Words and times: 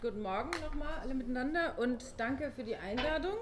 guten 0.00 0.22
Morgen 0.22 0.50
nochmal 0.62 1.00
alle 1.02 1.12
miteinander 1.12 1.76
und 1.76 2.04
danke 2.18 2.52
für 2.52 2.62
die 2.62 2.76
Einladung. 2.76 3.34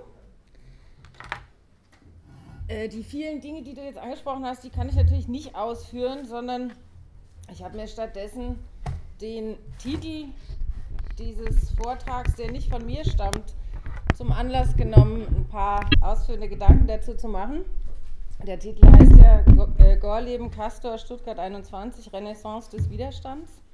Äh, 2.69 2.89
die 2.89 3.03
vielen 3.03 3.43
Dinge, 3.43 3.63
die 3.63 3.75
du 3.75 3.83
jetzt 3.83 3.99
angesprochen 3.99 4.45
hast, 4.47 4.65
die 4.65 4.71
kann 4.71 4.89
ich 4.89 4.95
natürlich 4.95 5.29
nicht 5.29 5.55
ausführen, 5.55 6.25
sondern 6.25 6.73
ich 7.53 7.63
habe 7.63 7.77
mir 7.77 7.87
stattdessen 7.87 8.59
den 9.21 9.59
Titel 9.79 10.29
dieses 11.19 11.73
Vortrags, 11.73 12.35
der 12.37 12.51
nicht 12.51 12.71
von 12.71 12.87
mir 12.87 13.05
stammt, 13.05 13.55
zum 14.15 14.33
Anlass 14.33 14.75
genommen, 14.77 15.27
ein 15.29 15.49
paar 15.49 15.89
ausführende 16.01 16.49
Gedanken 16.49 16.87
dazu 16.87 17.15
zu 17.15 17.29
machen. 17.29 17.67
Der 18.47 18.59
Titel 18.59 18.87
heißt 18.87 19.17
ja 19.17 19.45
äh, 19.79 19.99
Gorleben, 19.99 20.51
Castor, 20.51 20.97
Stuttgart 20.97 21.39
21, 21.39 22.11
Renaissance 22.15 22.71
des 22.71 22.89
Widerstands. 22.89 23.66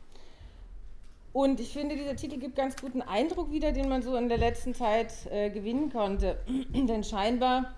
Und 1.32 1.60
ich 1.60 1.72
finde, 1.72 1.96
dieser 1.96 2.14
Titel 2.14 2.38
gibt 2.38 2.56
ganz 2.56 2.76
guten 2.76 3.00
Eindruck 3.00 3.50
wieder, 3.50 3.72
den 3.72 3.88
man 3.88 4.02
so 4.02 4.16
in 4.16 4.28
der 4.28 4.38
letzten 4.38 4.74
Zeit 4.74 5.12
äh, 5.30 5.48
gewinnen 5.48 5.90
konnte. 5.90 6.36
Denn 6.74 7.04
scheinbar, 7.04 7.72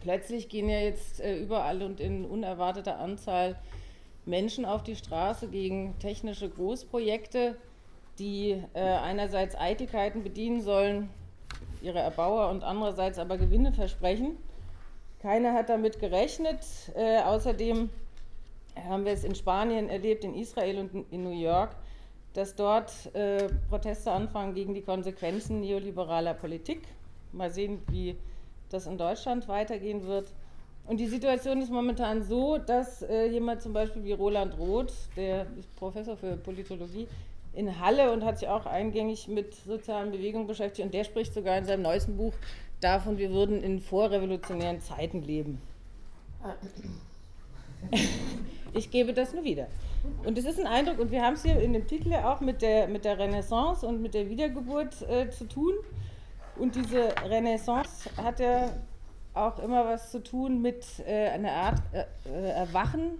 plötzlich 0.00 0.48
gehen 0.48 0.70
ja 0.70 0.78
jetzt 0.78 1.20
äh, 1.20 1.36
überall 1.36 1.82
und 1.82 2.00
in 2.00 2.24
unerwarteter 2.24 2.98
Anzahl 2.98 3.56
Menschen 4.24 4.64
auf 4.64 4.82
die 4.82 4.96
Straße 4.96 5.48
gegen 5.48 5.98
technische 5.98 6.48
Großprojekte, 6.48 7.56
die 8.18 8.62
äh, 8.72 8.80
einerseits 8.80 9.54
Eitelkeiten 9.54 10.22
bedienen 10.22 10.62
sollen, 10.62 11.10
ihre 11.82 11.98
Erbauer 11.98 12.48
und 12.48 12.64
andererseits 12.64 13.18
aber 13.18 13.36
Gewinne 13.36 13.72
versprechen. 13.72 14.38
Keiner 15.20 15.52
hat 15.52 15.68
damit 15.68 16.00
gerechnet. 16.00 16.64
Äh, 16.94 17.20
außerdem 17.20 17.90
haben 18.88 19.04
wir 19.04 19.12
es 19.12 19.24
in 19.24 19.34
Spanien 19.34 19.90
erlebt, 19.90 20.24
in 20.24 20.34
Israel 20.34 20.78
und 20.78 21.12
in 21.12 21.22
New 21.22 21.38
York 21.38 21.76
dass 22.34 22.54
dort 22.54 23.14
äh, 23.14 23.48
Proteste 23.68 24.12
anfangen 24.12 24.54
gegen 24.54 24.74
die 24.74 24.82
Konsequenzen 24.82 25.60
neoliberaler 25.60 26.34
Politik. 26.34 26.82
Mal 27.32 27.50
sehen, 27.50 27.82
wie 27.90 28.16
das 28.70 28.86
in 28.86 28.98
Deutschland 28.98 29.48
weitergehen 29.48 30.06
wird. 30.06 30.32
Und 30.86 30.98
die 31.00 31.06
Situation 31.06 31.60
ist 31.60 31.70
momentan 31.70 32.22
so, 32.22 32.56
dass 32.58 33.02
äh, 33.02 33.26
jemand 33.26 33.60
zum 33.62 33.72
Beispiel 33.72 34.04
wie 34.04 34.12
Roland 34.12 34.58
Roth, 34.58 34.94
der 35.16 35.46
ist 35.58 35.74
Professor 35.76 36.16
für 36.16 36.36
Politologie, 36.36 37.06
in 37.52 37.80
Halle 37.80 38.12
und 38.12 38.24
hat 38.24 38.38
sich 38.38 38.48
auch 38.48 38.66
eingängig 38.66 39.28
mit 39.28 39.54
sozialen 39.54 40.12
Bewegungen 40.12 40.46
beschäftigt 40.46 40.86
und 40.86 40.94
der 40.94 41.04
spricht 41.04 41.34
sogar 41.34 41.58
in 41.58 41.64
seinem 41.64 41.82
neuesten 41.82 42.16
Buch 42.16 42.32
davon, 42.80 43.18
wir 43.18 43.32
würden 43.32 43.62
in 43.62 43.80
vorrevolutionären 43.80 44.80
Zeiten 44.80 45.22
leben. 45.22 45.60
ich 48.72 48.90
gebe 48.90 49.12
das 49.12 49.34
nur 49.34 49.44
wieder. 49.44 49.66
Und 50.24 50.36
es 50.38 50.44
ist 50.44 50.58
ein 50.58 50.66
Eindruck, 50.66 50.98
und 50.98 51.10
wir 51.10 51.22
haben 51.22 51.34
es 51.34 51.42
hier 51.42 51.60
in 51.60 51.72
dem 51.72 51.86
Titel 51.86 52.10
ja 52.10 52.32
auch 52.32 52.40
mit 52.40 52.62
der, 52.62 52.88
mit 52.88 53.04
der 53.04 53.18
Renaissance 53.18 53.86
und 53.86 54.02
mit 54.02 54.14
der 54.14 54.28
Wiedergeburt 54.28 55.02
äh, 55.08 55.30
zu 55.30 55.46
tun. 55.46 55.74
Und 56.56 56.74
diese 56.74 57.14
Renaissance 57.24 58.10
hat 58.16 58.40
ja 58.40 58.70
auch 59.34 59.58
immer 59.60 59.84
was 59.84 60.10
zu 60.10 60.22
tun 60.22 60.60
mit 60.60 60.84
äh, 61.06 61.28
einer 61.28 61.52
Art 61.52 61.82
äh, 61.92 62.04
äh 62.28 62.50
Erwachen, 62.50 63.18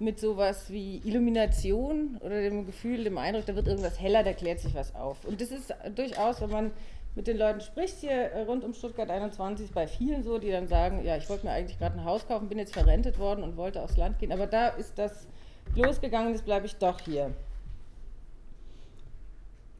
mit 0.00 0.18
sowas 0.18 0.70
wie 0.70 0.96
Illumination 1.04 2.18
oder 2.22 2.40
dem 2.40 2.66
Gefühl, 2.66 3.04
dem 3.04 3.18
Eindruck, 3.18 3.46
da 3.46 3.54
wird 3.54 3.68
irgendwas 3.68 4.00
heller, 4.00 4.22
da 4.22 4.32
klärt 4.32 4.60
sich 4.60 4.74
was 4.74 4.94
auf. 4.94 5.24
Und 5.24 5.40
das 5.40 5.50
ist 5.50 5.74
durchaus, 5.94 6.40
wenn 6.40 6.50
man 6.50 6.70
mit 7.14 7.26
den 7.26 7.36
Leuten 7.36 7.60
spricht 7.60 7.98
hier 7.98 8.10
äh, 8.10 8.42
rund 8.42 8.64
um 8.64 8.72
Stuttgart 8.72 9.10
21, 9.10 9.72
bei 9.72 9.86
vielen 9.86 10.22
so, 10.22 10.38
die 10.38 10.50
dann 10.50 10.68
sagen, 10.68 11.04
ja, 11.04 11.16
ich 11.16 11.28
wollte 11.28 11.46
mir 11.46 11.52
eigentlich 11.52 11.78
gerade 11.78 11.98
ein 11.98 12.04
Haus 12.04 12.26
kaufen, 12.26 12.48
bin 12.48 12.58
jetzt 12.58 12.72
verrentet 12.72 13.18
worden 13.18 13.42
und 13.42 13.56
wollte 13.56 13.82
aufs 13.82 13.96
Land 13.96 14.18
gehen, 14.18 14.32
aber 14.32 14.46
da 14.46 14.68
ist 14.68 14.98
das 14.98 15.26
losgegangen 15.76 16.34
ist, 16.34 16.44
bleibe 16.44 16.66
ich 16.66 16.76
doch 16.76 17.00
hier. 17.00 17.34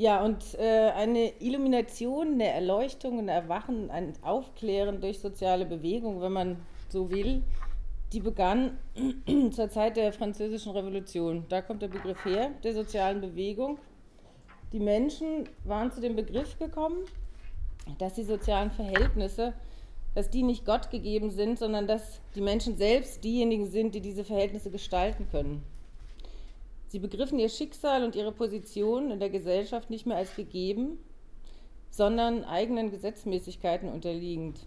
Ja, 0.01 0.25
und 0.25 0.59
äh, 0.59 0.93
eine 0.97 1.31
Illumination, 1.41 2.33
eine 2.33 2.49
Erleuchtung, 2.49 3.19
ein 3.19 3.29
Erwachen, 3.29 3.91
ein 3.91 4.15
Aufklären 4.23 5.03
durch 5.03 5.19
soziale 5.19 5.67
Bewegung, 5.67 6.23
wenn 6.23 6.33
man 6.33 6.57
so 6.89 7.11
will, 7.11 7.43
die 8.13 8.21
begann 8.21 8.79
zur 9.51 9.69
Zeit 9.69 9.99
der 9.99 10.15
Französischen 10.15 10.73
Revolution. 10.73 11.45
Da 11.51 11.61
kommt 11.61 11.83
der 11.83 11.89
Begriff 11.89 12.25
her, 12.25 12.51
der 12.65 12.73
sozialen 12.73 13.21
Bewegung. 13.21 13.79
Die 14.73 14.81
Menschen 14.81 15.49
waren 15.65 15.93
zu 15.93 16.01
dem 16.01 16.17
Begriff 16.17 16.59
gekommen, 16.59 17.05
dass 17.99 18.15
die 18.15 18.25
sozialen 18.25 18.71
Verhältnisse, 18.71 19.53
dass 20.15 20.31
die 20.31 20.45
nicht 20.45 20.65
Gott 20.65 20.91
gegeben 20.91 21.31
sind, 21.31 21.59
sondern 21.59 21.87
dass 21.87 22.21
die 22.35 22.41
Menschen 22.41 22.79
selbst 22.79 23.23
diejenigen 23.23 23.67
sind, 23.67 23.95
die 23.95 24.01
diese 24.01 24.25
Verhältnisse 24.25 24.71
gestalten 24.71 25.29
können. 25.31 25.63
Sie 26.91 26.99
begriffen 26.99 27.39
ihr 27.39 27.49
Schicksal 27.49 28.03
und 28.03 28.17
ihre 28.17 28.33
Position 28.33 29.13
in 29.13 29.21
der 29.21 29.31
Gesellschaft 29.31 29.91
nicht 29.91 30.07
mehr 30.07 30.17
als 30.17 30.35
gegeben, 30.35 30.99
sondern 31.89 32.43
eigenen 32.43 32.91
Gesetzmäßigkeiten 32.91 33.89
unterliegend. 33.89 34.67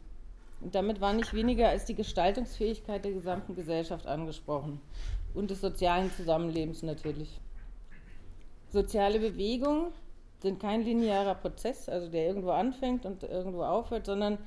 Und 0.61 0.73
damit 0.73 1.01
war 1.01 1.11
nicht 1.11 1.33
weniger 1.33 1.67
als 1.67 1.83
die 1.83 1.95
Gestaltungsfähigkeit 1.95 3.03
der 3.03 3.11
gesamten 3.11 3.55
Gesellschaft 3.55 4.07
angesprochen 4.07 4.79
und 5.33 5.51
des 5.51 5.59
sozialen 5.59 6.13
Zusammenlebens 6.13 6.81
natürlich. 6.81 7.41
Soziale 8.69 9.19
Bewegungen 9.19 9.91
sind 10.39 10.61
kein 10.61 10.85
linearer 10.85 11.35
Prozess, 11.35 11.89
also 11.89 12.07
der 12.07 12.25
irgendwo 12.27 12.51
anfängt 12.51 13.05
und 13.05 13.23
irgendwo 13.23 13.63
aufhört, 13.63 14.05
sondern 14.05 14.37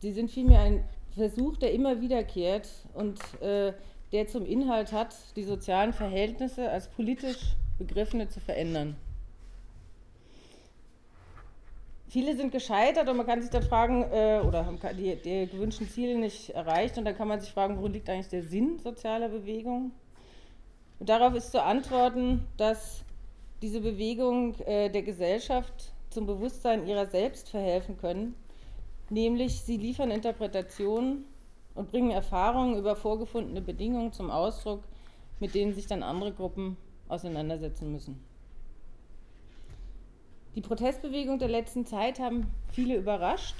sie 0.00 0.12
sind 0.12 0.30
vielmehr 0.30 0.60
ein 0.60 0.84
Versuch, 1.14 1.56
der 1.56 1.72
immer 1.72 2.02
wiederkehrt 2.02 2.68
und 2.92 3.18
äh, 3.40 3.72
der 4.12 4.26
zum 4.26 4.44
Inhalt 4.44 4.92
hat, 4.92 5.14
die 5.36 5.44
sozialen 5.44 5.92
Verhältnisse 5.92 6.70
als 6.70 6.88
politisch 6.88 7.54
Begriffene 7.78 8.28
zu 8.28 8.40
verändern. 8.40 8.96
Viele 12.08 12.36
sind 12.36 12.50
gescheitert 12.50 13.08
und 13.08 13.16
man 13.16 13.26
kann 13.26 13.40
sich 13.40 13.50
dann 13.50 13.62
fragen, 13.62 14.02
äh, 14.02 14.42
oder 14.44 14.66
haben 14.66 14.80
die, 14.98 15.14
die 15.14 15.46
gewünschten 15.46 15.88
Ziele 15.88 16.18
nicht 16.18 16.50
erreicht 16.50 16.98
und 16.98 17.04
dann 17.04 17.16
kann 17.16 17.28
man 17.28 17.40
sich 17.40 17.50
fragen, 17.50 17.78
worin 17.78 17.92
liegt 17.92 18.10
eigentlich 18.10 18.28
der 18.28 18.42
Sinn 18.42 18.80
sozialer 18.80 19.28
Bewegung? 19.28 19.92
Und 20.98 21.08
darauf 21.08 21.34
ist 21.34 21.52
zu 21.52 21.62
antworten, 21.62 22.44
dass 22.56 23.04
diese 23.62 23.80
Bewegung 23.80 24.58
äh, 24.60 24.90
der 24.90 25.02
Gesellschaft 25.02 25.92
zum 26.10 26.26
Bewusstsein 26.26 26.86
ihrer 26.86 27.06
selbst 27.06 27.48
verhelfen 27.48 27.96
können, 27.96 28.34
nämlich 29.08 29.60
sie 29.60 29.76
liefern 29.76 30.10
Interpretationen 30.10 31.24
und 31.74 31.90
bringen 31.90 32.10
Erfahrungen 32.10 32.76
über 32.76 32.96
vorgefundene 32.96 33.60
Bedingungen 33.60 34.12
zum 34.12 34.30
Ausdruck, 34.30 34.82
mit 35.38 35.54
denen 35.54 35.74
sich 35.74 35.86
dann 35.86 36.02
andere 36.02 36.32
Gruppen 36.32 36.76
auseinandersetzen 37.08 37.90
müssen. 37.92 38.22
Die 40.56 40.60
Protestbewegung 40.60 41.38
der 41.38 41.48
letzten 41.48 41.86
Zeit 41.86 42.18
haben 42.18 42.48
viele 42.72 42.96
überrascht. 42.96 43.54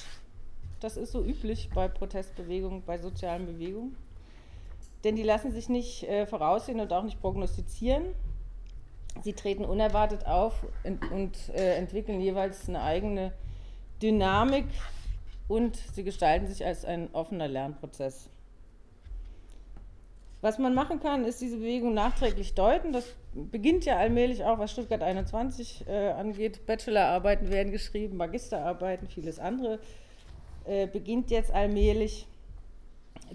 Das 0.80 0.96
ist 0.96 1.12
so 1.12 1.22
üblich 1.22 1.70
bei 1.74 1.88
Protestbewegungen, 1.88 2.82
bei 2.84 2.98
sozialen 2.98 3.46
Bewegungen. 3.46 3.96
Denn 5.04 5.16
die 5.16 5.22
lassen 5.22 5.52
sich 5.52 5.68
nicht 5.68 6.02
äh, 6.04 6.26
voraussehen 6.26 6.80
und 6.80 6.92
auch 6.92 7.04
nicht 7.04 7.20
prognostizieren. 7.20 8.06
Sie 9.22 9.32
treten 9.32 9.64
unerwartet 9.64 10.26
auf 10.26 10.66
und, 10.84 11.10
und 11.10 11.48
äh, 11.50 11.76
entwickeln 11.76 12.20
jeweils 12.20 12.68
eine 12.68 12.82
eigene 12.82 13.32
Dynamik, 14.02 14.66
und 15.50 15.76
sie 15.94 16.04
gestalten 16.04 16.46
sich 16.46 16.64
als 16.64 16.84
ein 16.84 17.08
offener 17.12 17.48
Lernprozess. 17.48 18.30
Was 20.42 20.58
man 20.58 20.74
machen 20.74 21.00
kann, 21.00 21.24
ist 21.24 21.40
diese 21.40 21.56
Bewegung 21.56 21.92
nachträglich 21.92 22.54
deuten. 22.54 22.92
Das 22.92 23.04
beginnt 23.34 23.84
ja 23.84 23.96
allmählich 23.96 24.44
auch, 24.44 24.60
was 24.60 24.70
Stuttgart 24.70 25.02
21 25.02 25.86
äh, 25.88 26.10
angeht. 26.10 26.64
Bachelorarbeiten 26.66 27.50
werden 27.50 27.72
geschrieben, 27.72 28.16
Magisterarbeiten, 28.16 29.08
vieles 29.08 29.40
andere 29.40 29.80
äh, 30.66 30.86
beginnt 30.86 31.32
jetzt 31.32 31.50
allmählich. 31.52 32.26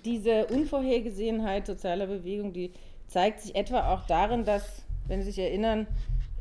Diese 0.06 0.48
Unvorhergesehenheit 0.48 1.68
sozialer 1.68 2.08
Bewegung, 2.08 2.54
die 2.54 2.72
zeigt 3.08 3.42
sich 3.42 3.56
etwa 3.56 3.94
auch 3.94 4.08
darin, 4.08 4.46
dass, 4.46 4.84
wenn 5.08 5.22
Sie 5.22 5.32
sich 5.32 5.40
erinnern, 5.40 5.86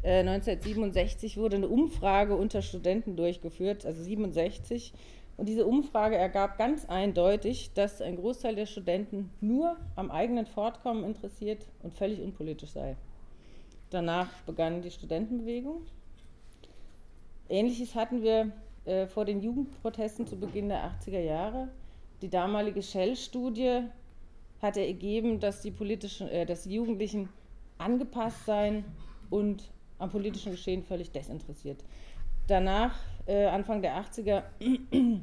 äh, 0.02 0.20
1967 0.20 1.36
wurde 1.36 1.56
eine 1.56 1.68
Umfrage 1.68 2.36
unter 2.36 2.62
Studenten 2.62 3.16
durchgeführt, 3.16 3.84
also 3.84 4.02
67, 4.02 4.94
und 5.36 5.48
diese 5.48 5.66
Umfrage 5.66 6.16
ergab 6.16 6.58
ganz 6.58 6.84
eindeutig, 6.86 7.72
dass 7.74 8.00
ein 8.00 8.16
Großteil 8.16 8.54
der 8.54 8.66
Studenten 8.66 9.30
nur 9.40 9.76
am 9.96 10.10
eigenen 10.10 10.46
Fortkommen 10.46 11.02
interessiert 11.04 11.66
und 11.82 11.92
völlig 11.92 12.20
unpolitisch 12.20 12.70
sei. 12.70 12.96
Danach 13.90 14.28
begann 14.46 14.82
die 14.82 14.90
Studentenbewegung. 14.90 15.82
Ähnliches 17.48 17.94
hatten 17.94 18.22
wir 18.22 18.52
äh, 18.84 19.06
vor 19.06 19.24
den 19.24 19.40
Jugendprotesten 19.40 20.26
zu 20.26 20.36
Beginn 20.36 20.68
der 20.68 20.90
80er 20.90 21.20
Jahre. 21.20 21.68
Die 22.22 22.30
damalige 22.30 22.82
Shell-Studie 22.82 23.82
hatte 24.62 24.80
ergeben, 24.80 25.40
dass 25.40 25.60
die, 25.60 25.70
politischen, 25.70 26.28
äh, 26.28 26.46
dass 26.46 26.62
die 26.62 26.74
Jugendlichen 26.74 27.28
angepasst 27.78 28.46
seien 28.46 28.84
und 29.30 29.64
am 29.98 30.10
politischen 30.10 30.52
Geschehen 30.52 30.82
völlig 30.82 31.10
desinteressiert. 31.10 31.84
Danach 32.46 32.94
äh, 33.26 33.46
Anfang 33.46 33.82
der 33.82 33.96
80er 34.02 34.42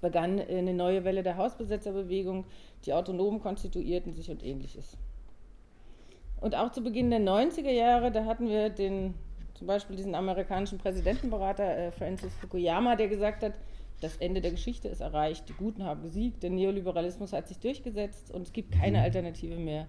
begann 0.00 0.40
eine 0.40 0.74
neue 0.74 1.04
Welle 1.04 1.22
der 1.22 1.36
Hausbesetzerbewegung, 1.36 2.44
die 2.84 2.92
Autonomen 2.92 3.40
konstituierten 3.40 4.12
sich 4.12 4.30
und 4.30 4.44
ähnliches. 4.44 4.96
Und 6.40 6.54
auch 6.54 6.72
zu 6.72 6.82
Beginn 6.82 7.10
der 7.10 7.20
90er 7.20 7.70
Jahre, 7.70 8.12
da 8.12 8.24
hatten 8.26 8.48
wir 8.48 8.68
den 8.68 9.14
zum 9.54 9.66
Beispiel 9.66 9.96
diesen 9.96 10.14
amerikanischen 10.14 10.78
Präsidentenberater 10.78 11.76
äh, 11.76 11.92
Francis 11.92 12.34
Fukuyama, 12.34 12.96
der 12.96 13.08
gesagt 13.08 13.42
hat, 13.42 13.54
das 14.00 14.16
Ende 14.18 14.40
der 14.40 14.50
Geschichte 14.50 14.88
ist 14.88 15.00
erreicht, 15.00 15.48
die 15.48 15.54
Guten 15.54 15.84
haben 15.84 16.02
gesiegt, 16.02 16.42
der 16.42 16.50
Neoliberalismus 16.50 17.32
hat 17.32 17.48
sich 17.48 17.58
durchgesetzt 17.58 18.30
und 18.30 18.42
es 18.42 18.52
gibt 18.52 18.72
keine 18.72 18.98
mhm. 18.98 19.04
Alternative 19.04 19.56
mehr 19.56 19.86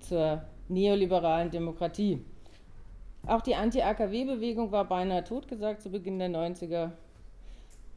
zur 0.00 0.44
neoliberalen 0.68 1.50
Demokratie. 1.50 2.20
Auch 3.26 3.42
die 3.42 3.56
Anti-AKW-Bewegung 3.56 4.70
war 4.70 4.84
beinahe 4.84 5.24
totgesagt 5.24 5.82
zu 5.82 5.90
Beginn 5.90 6.20
der 6.20 6.28
90er 6.28 6.92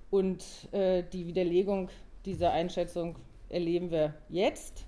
und 0.09 0.43
äh, 0.71 1.03
die 1.03 1.27
Widerlegung 1.27 1.89
dieser 2.25 2.51
Einschätzung 2.51 3.15
erleben 3.47 3.91
wir 3.91 4.15
jetzt. 4.29 4.87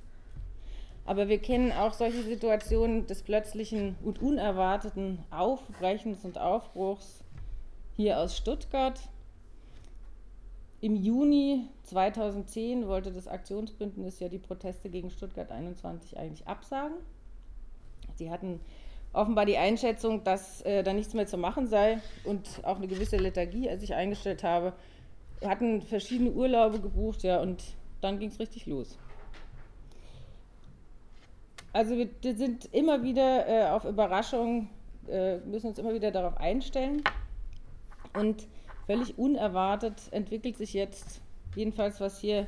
Aber 1.06 1.28
wir 1.30 1.40
kennen 1.40 1.72
auch 1.72 1.94
solche 1.94 2.24
Situationen 2.24 3.06
des 3.06 3.22
plötzlichen 3.22 3.98
und 4.04 4.20
unerwarteten 4.20 5.20
Aufbrechens 5.30 6.26
und 6.26 6.40
Aufbruchs 6.40 7.24
hier 7.96 8.20
aus 8.20 8.36
Stuttgart. 8.36 9.00
Im 10.80 10.96
Juni 10.96 11.68
2010 11.84 12.88
wollte 12.88 13.12
das 13.12 13.28
Aktionsbündnis 13.28 14.20
ja 14.20 14.28
die 14.28 14.40
Proteste 14.40 14.90
gegen 14.90 15.12
Stuttgart 15.12 15.52
21 15.52 16.18
eigentlich 16.18 16.48
absagen. 16.48 16.98
Sie 18.16 18.32
hatten 18.32 18.60
offenbar 19.14 19.46
die 19.46 19.58
Einschätzung, 19.58 20.24
dass 20.24 20.62
äh, 20.62 20.84
da 20.84 20.94
nichts 20.94 21.14
mehr 21.14 21.28
zu 21.28 21.38
machen 21.38 21.68
sei 21.68 22.00
und 22.24 22.62
auch 22.64 22.78
eine 22.78 22.88
gewisse 22.88 23.18
Lethargie, 23.18 23.70
als 23.70 23.84
ich 23.84 23.94
eingestellt 23.94 24.44
habe, 24.44 24.74
hatten 25.44 25.82
verschiedene 25.82 26.32
Urlaube 26.32 26.80
gebucht, 26.80 27.24
ja, 27.24 27.42
und 27.42 27.64
dann 28.00 28.20
ging 28.20 28.30
es 28.30 28.40
richtig 28.40 28.66
los. 28.66 28.98
Also 31.74 31.96
wir 31.96 32.36
sind 32.36 32.66
immer 32.74 33.02
wieder 33.02 33.48
äh, 33.48 33.70
auf 33.70 33.86
Überraschungen, 33.86 34.70
äh, 35.08 35.38
müssen 35.38 35.68
uns 35.68 35.80
immer 35.80 35.94
wieder 35.94 36.12
darauf 36.12 36.38
einstellen 36.38 37.02
und 38.14 38.48
völlig 38.86 39.18
unerwartet 39.18 39.96
entwickelt 40.12 40.58
sich 40.58 40.74
jetzt, 40.74 41.22
jedenfalls 41.56 42.02
was 42.02 42.20
hier 42.20 42.46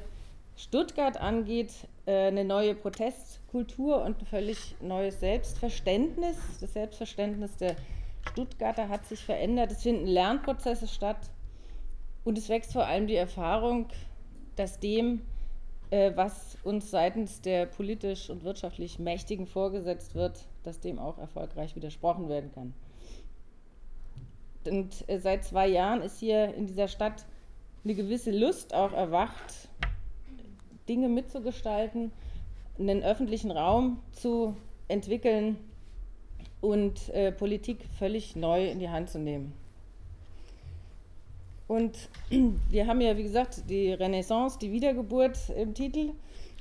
Stuttgart 0.55 1.17
angeht, 1.17 1.71
äh, 2.05 2.27
eine 2.27 2.45
neue 2.45 2.75
Protestkultur 2.75 4.03
und 4.03 4.21
ein 4.21 4.25
völlig 4.25 4.75
neues 4.81 5.19
Selbstverständnis. 5.19 6.37
Das 6.61 6.73
Selbstverständnis 6.73 7.57
der 7.57 7.75
Stuttgarter 8.31 8.89
hat 8.89 9.05
sich 9.05 9.23
verändert. 9.23 9.71
Es 9.71 9.83
finden 9.83 10.07
Lernprozesse 10.07 10.87
statt 10.87 11.29
und 12.23 12.37
es 12.37 12.49
wächst 12.49 12.73
vor 12.73 12.85
allem 12.85 13.07
die 13.07 13.15
Erfahrung, 13.15 13.87
dass 14.55 14.79
dem, 14.79 15.21
äh, 15.89 16.11
was 16.15 16.57
uns 16.63 16.91
seitens 16.91 17.41
der 17.41 17.65
politisch 17.65 18.29
und 18.29 18.43
wirtschaftlich 18.43 18.99
Mächtigen 18.99 19.47
vorgesetzt 19.47 20.15
wird, 20.15 20.45
dass 20.63 20.79
dem 20.79 20.99
auch 20.99 21.17
erfolgreich 21.17 21.75
widersprochen 21.75 22.29
werden 22.29 22.51
kann. 22.53 22.73
Und 24.65 25.03
äh, 25.09 25.19
seit 25.19 25.43
zwei 25.43 25.67
Jahren 25.67 26.01
ist 26.01 26.19
hier 26.19 26.53
in 26.53 26.67
dieser 26.67 26.87
Stadt 26.87 27.25
eine 27.83 27.95
gewisse 27.95 28.31
Lust 28.31 28.73
auch 28.73 28.93
erwacht, 28.93 29.67
Dinge 30.87 31.09
mitzugestalten, 31.09 32.11
einen 32.79 33.03
öffentlichen 33.03 33.51
Raum 33.51 33.99
zu 34.11 34.55
entwickeln 34.87 35.57
und 36.61 37.09
äh, 37.09 37.31
Politik 37.31 37.79
völlig 37.97 38.35
neu 38.35 38.69
in 38.69 38.79
die 38.79 38.89
Hand 38.89 39.09
zu 39.09 39.19
nehmen. 39.19 39.53
Und 41.67 42.09
wir 42.69 42.87
haben 42.87 43.01
ja, 43.01 43.17
wie 43.17 43.23
gesagt, 43.23 43.69
die 43.69 43.93
Renaissance, 43.93 44.57
die 44.59 44.71
Wiedergeburt 44.71 45.37
im 45.49 45.73
Titel 45.73 46.11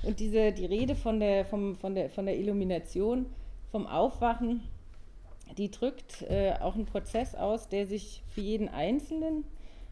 und 0.03 0.19
diese, 0.19 0.51
die 0.51 0.65
Rede 0.65 0.95
von 0.95 1.19
der, 1.19 1.45
vom, 1.45 1.75
von, 1.75 1.95
der, 1.95 2.09
von 2.09 2.25
der 2.25 2.37
Illumination, 2.37 3.25
vom 3.71 3.87
Aufwachen 3.87 4.61
die 5.57 5.69
drückt 5.69 6.23
äh, 6.23 6.53
auch 6.59 6.75
einen 6.75 6.85
Prozess 6.85 7.35
aus, 7.35 7.69
der 7.69 7.85
sich 7.85 8.23
für 8.29 8.41
jeden 8.41 8.69
Einzelnen 8.69 9.45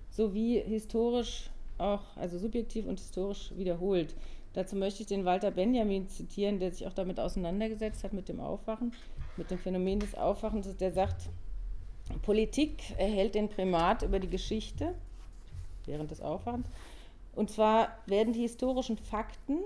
sowie 0.09 0.59
historisch 0.59 1.50
auch, 1.81 2.01
also 2.15 2.37
subjektiv 2.37 2.87
und 2.87 2.99
historisch 2.99 3.51
wiederholt. 3.55 4.15
Dazu 4.53 4.75
möchte 4.75 5.01
ich 5.01 5.07
den 5.07 5.25
Walter 5.25 5.51
Benjamin 5.51 6.07
zitieren, 6.07 6.59
der 6.59 6.71
sich 6.71 6.85
auch 6.87 6.93
damit 6.93 7.19
auseinandergesetzt 7.19 8.03
hat 8.03 8.13
mit 8.13 8.29
dem 8.29 8.39
Aufwachen, 8.39 8.93
mit 9.37 9.49
dem 9.49 9.57
Phänomen 9.57 9.99
des 9.99 10.15
Aufwachens, 10.15 10.75
der 10.77 10.91
sagt, 10.91 11.29
Politik 12.21 12.97
erhält 12.97 13.35
den 13.35 13.47
Primat 13.47 14.03
über 14.03 14.19
die 14.19 14.29
Geschichte 14.29 14.93
während 15.85 16.11
des 16.11 16.21
Aufwachens. 16.21 16.67
Und 17.33 17.49
zwar 17.49 17.97
werden 18.05 18.33
die 18.33 18.41
historischen 18.41 18.97
Fakten 18.97 19.59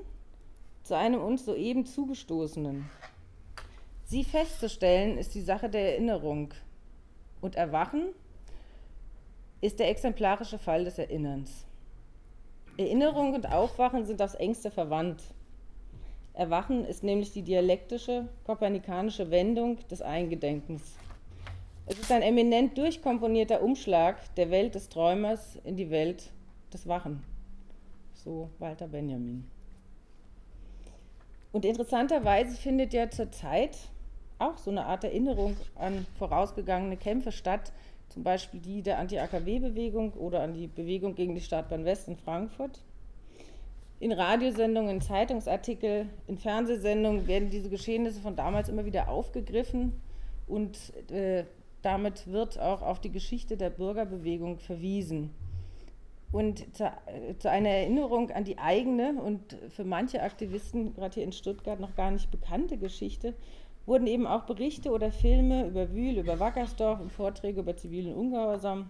zu 0.83 0.95
einem 0.95 1.21
uns 1.21 1.45
soeben 1.45 1.85
zugestoßenen, 1.85 2.85
Sie 4.07 4.23
festzustellen 4.23 5.17
ist 5.17 5.33
die 5.33 5.41
Sache 5.41 5.67
der 5.67 5.93
Erinnerung. 5.93 6.53
Und 7.41 7.55
Erwachen 7.55 8.09
ist 9.61 9.79
der 9.79 9.89
exemplarische 9.89 10.59
Fall 10.59 10.85
des 10.85 10.99
Erinnerns. 10.99 11.65
Erinnerung 12.77 13.33
und 13.33 13.49
Aufwachen 13.51 14.05
sind 14.05 14.21
aufs 14.21 14.35
engste 14.35 14.69
verwandt. 14.69 15.23
Erwachen 16.33 16.83
ist 16.83 17.03
nämlich 17.03 17.31
die 17.31 17.41
dialektische, 17.41 18.27
kopernikanische 18.45 19.31
Wendung 19.31 19.77
des 19.87 20.01
Eingedenkens. 20.01 20.97
Es 21.85 21.99
ist 21.99 22.11
ein 22.11 22.21
eminent 22.21 22.77
durchkomponierter 22.77 23.61
Umschlag 23.61 24.17
der 24.35 24.49
Welt 24.51 24.75
des 24.75 24.89
Träumers 24.89 25.57
in 25.63 25.77
die 25.77 25.89
Welt 25.89 26.31
des 26.73 26.87
Wachen. 26.87 27.23
So 28.13 28.49
Walter 28.59 28.87
Benjamin. 28.87 29.49
Und 31.53 31.63
interessanterweise 31.63 32.57
findet 32.57 32.91
ja 32.91 33.09
zurzeit 33.09 33.77
auch 34.39 34.57
so 34.57 34.71
eine 34.71 34.85
Art 34.85 35.05
Erinnerung 35.05 35.55
an 35.75 36.05
vorausgegangene 36.19 36.97
Kämpfe 36.97 37.31
statt, 37.31 37.71
zum 38.09 38.23
Beispiel 38.23 38.59
die 38.59 38.81
der 38.81 38.99
Anti-AKW-Bewegung 38.99 40.13
oder 40.13 40.41
an 40.41 40.53
die 40.53 40.67
Bewegung 40.67 41.15
gegen 41.15 41.35
die 41.35 41.41
Startbahn 41.41 41.85
West 41.85 42.07
in 42.07 42.17
Frankfurt. 42.17 42.79
In 43.99 44.11
Radiosendungen, 44.11 44.95
in 44.95 45.01
Zeitungsartikeln, 45.01 46.09
in 46.27 46.37
Fernsehsendungen 46.37 47.27
werden 47.27 47.49
diese 47.49 47.69
Geschehnisse 47.69 48.19
von 48.19 48.35
damals 48.35 48.69
immer 48.69 48.85
wieder 48.85 49.09
aufgegriffen 49.09 49.93
und 50.47 50.77
äh, 51.11 51.45
damit 51.81 52.27
wird 52.27 52.59
auch 52.59 52.81
auf 52.81 52.99
die 52.99 53.11
Geschichte 53.11 53.57
der 53.57 53.69
Bürgerbewegung 53.69 54.59
verwiesen. 54.59 55.31
Und 56.31 56.75
zu, 56.75 56.85
äh, 56.85 57.37
zu, 57.37 57.49
einer 57.49 57.69
Erinnerung 57.69 58.31
an 58.31 58.43
die 58.43 58.57
eigene 58.57 59.13
und 59.21 59.55
für 59.69 59.85
manche 59.85 60.21
Aktivisten, 60.21 60.93
gerade 60.93 61.13
hier 61.13 61.23
in 61.23 61.31
Stuttgart, 61.31 61.79
noch 61.79 61.95
gar 61.95 62.11
nicht 62.11 62.31
bekannte 62.31 62.77
Geschichte, 62.77 63.33
wurden 63.85 64.07
eben 64.07 64.25
auch 64.25 64.43
Berichte 64.43 64.91
oder 64.91 65.11
Filme 65.11 65.67
über 65.67 65.91
Wühl, 65.91 66.17
über 66.17 66.39
Wackersdorf 66.39 66.99
und 66.99 67.11
Vorträge 67.11 67.61
über 67.61 67.77
zivilen 67.77 68.15
Ungehorsam, 68.15 68.89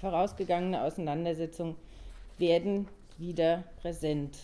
vorausgegangene 0.00 0.82
Auseinandersetzungen 0.82 1.76
werden 2.38 2.88
wieder 3.18 3.64
präsent. 3.80 4.36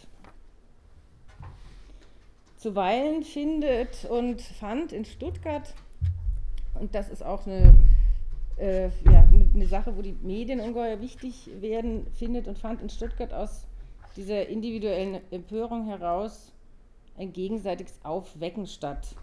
Zuweilen 2.56 3.22
findet 3.22 4.04
und 4.06 4.40
fand 4.40 4.92
in 4.92 5.04
Stuttgart, 5.04 5.74
und 6.80 6.94
das 6.94 7.08
ist 7.08 7.24
auch 7.24 7.46
eine, 7.46 7.74
äh, 8.56 8.88
ja, 9.04 9.28
eine 9.54 9.66
Sache, 9.66 9.96
wo 9.96 10.02
die 10.02 10.16
Medien 10.22 10.60
ungeheuer 10.60 11.00
wichtig 11.00 11.50
werden, 11.60 12.06
findet 12.12 12.48
und 12.48 12.58
fand 12.58 12.82
in 12.82 12.88
Stuttgart 12.88 13.32
aus 13.32 13.66
dieser 14.16 14.48
individuellen 14.48 15.20
Empörung 15.30 15.86
heraus 15.86 16.52
ein 17.16 17.32
gegenseitiges 17.32 18.00
Aufwecken 18.04 18.66
statt. 18.66 19.14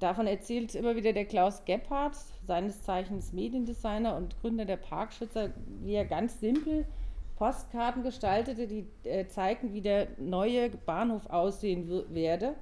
Davon 0.00 0.26
erzählt 0.26 0.74
immer 0.74 0.96
wieder 0.96 1.12
der 1.12 1.26
Klaus 1.26 1.64
Gebhardt, 1.66 2.16
seines 2.46 2.82
Zeichens 2.82 3.34
Mediendesigner 3.34 4.16
und 4.16 4.40
Gründer 4.40 4.64
der 4.64 4.78
Parkschützer, 4.78 5.50
wie 5.82 5.92
er 5.92 6.06
ganz 6.06 6.40
simpel 6.40 6.86
Postkarten 7.36 8.02
gestaltete, 8.02 8.66
die 8.66 8.86
äh, 9.04 9.26
zeigten, 9.26 9.74
wie 9.74 9.82
der 9.82 10.08
neue 10.18 10.70
Bahnhof 10.70 11.28
aussehen 11.28 12.04
werde 12.08 12.54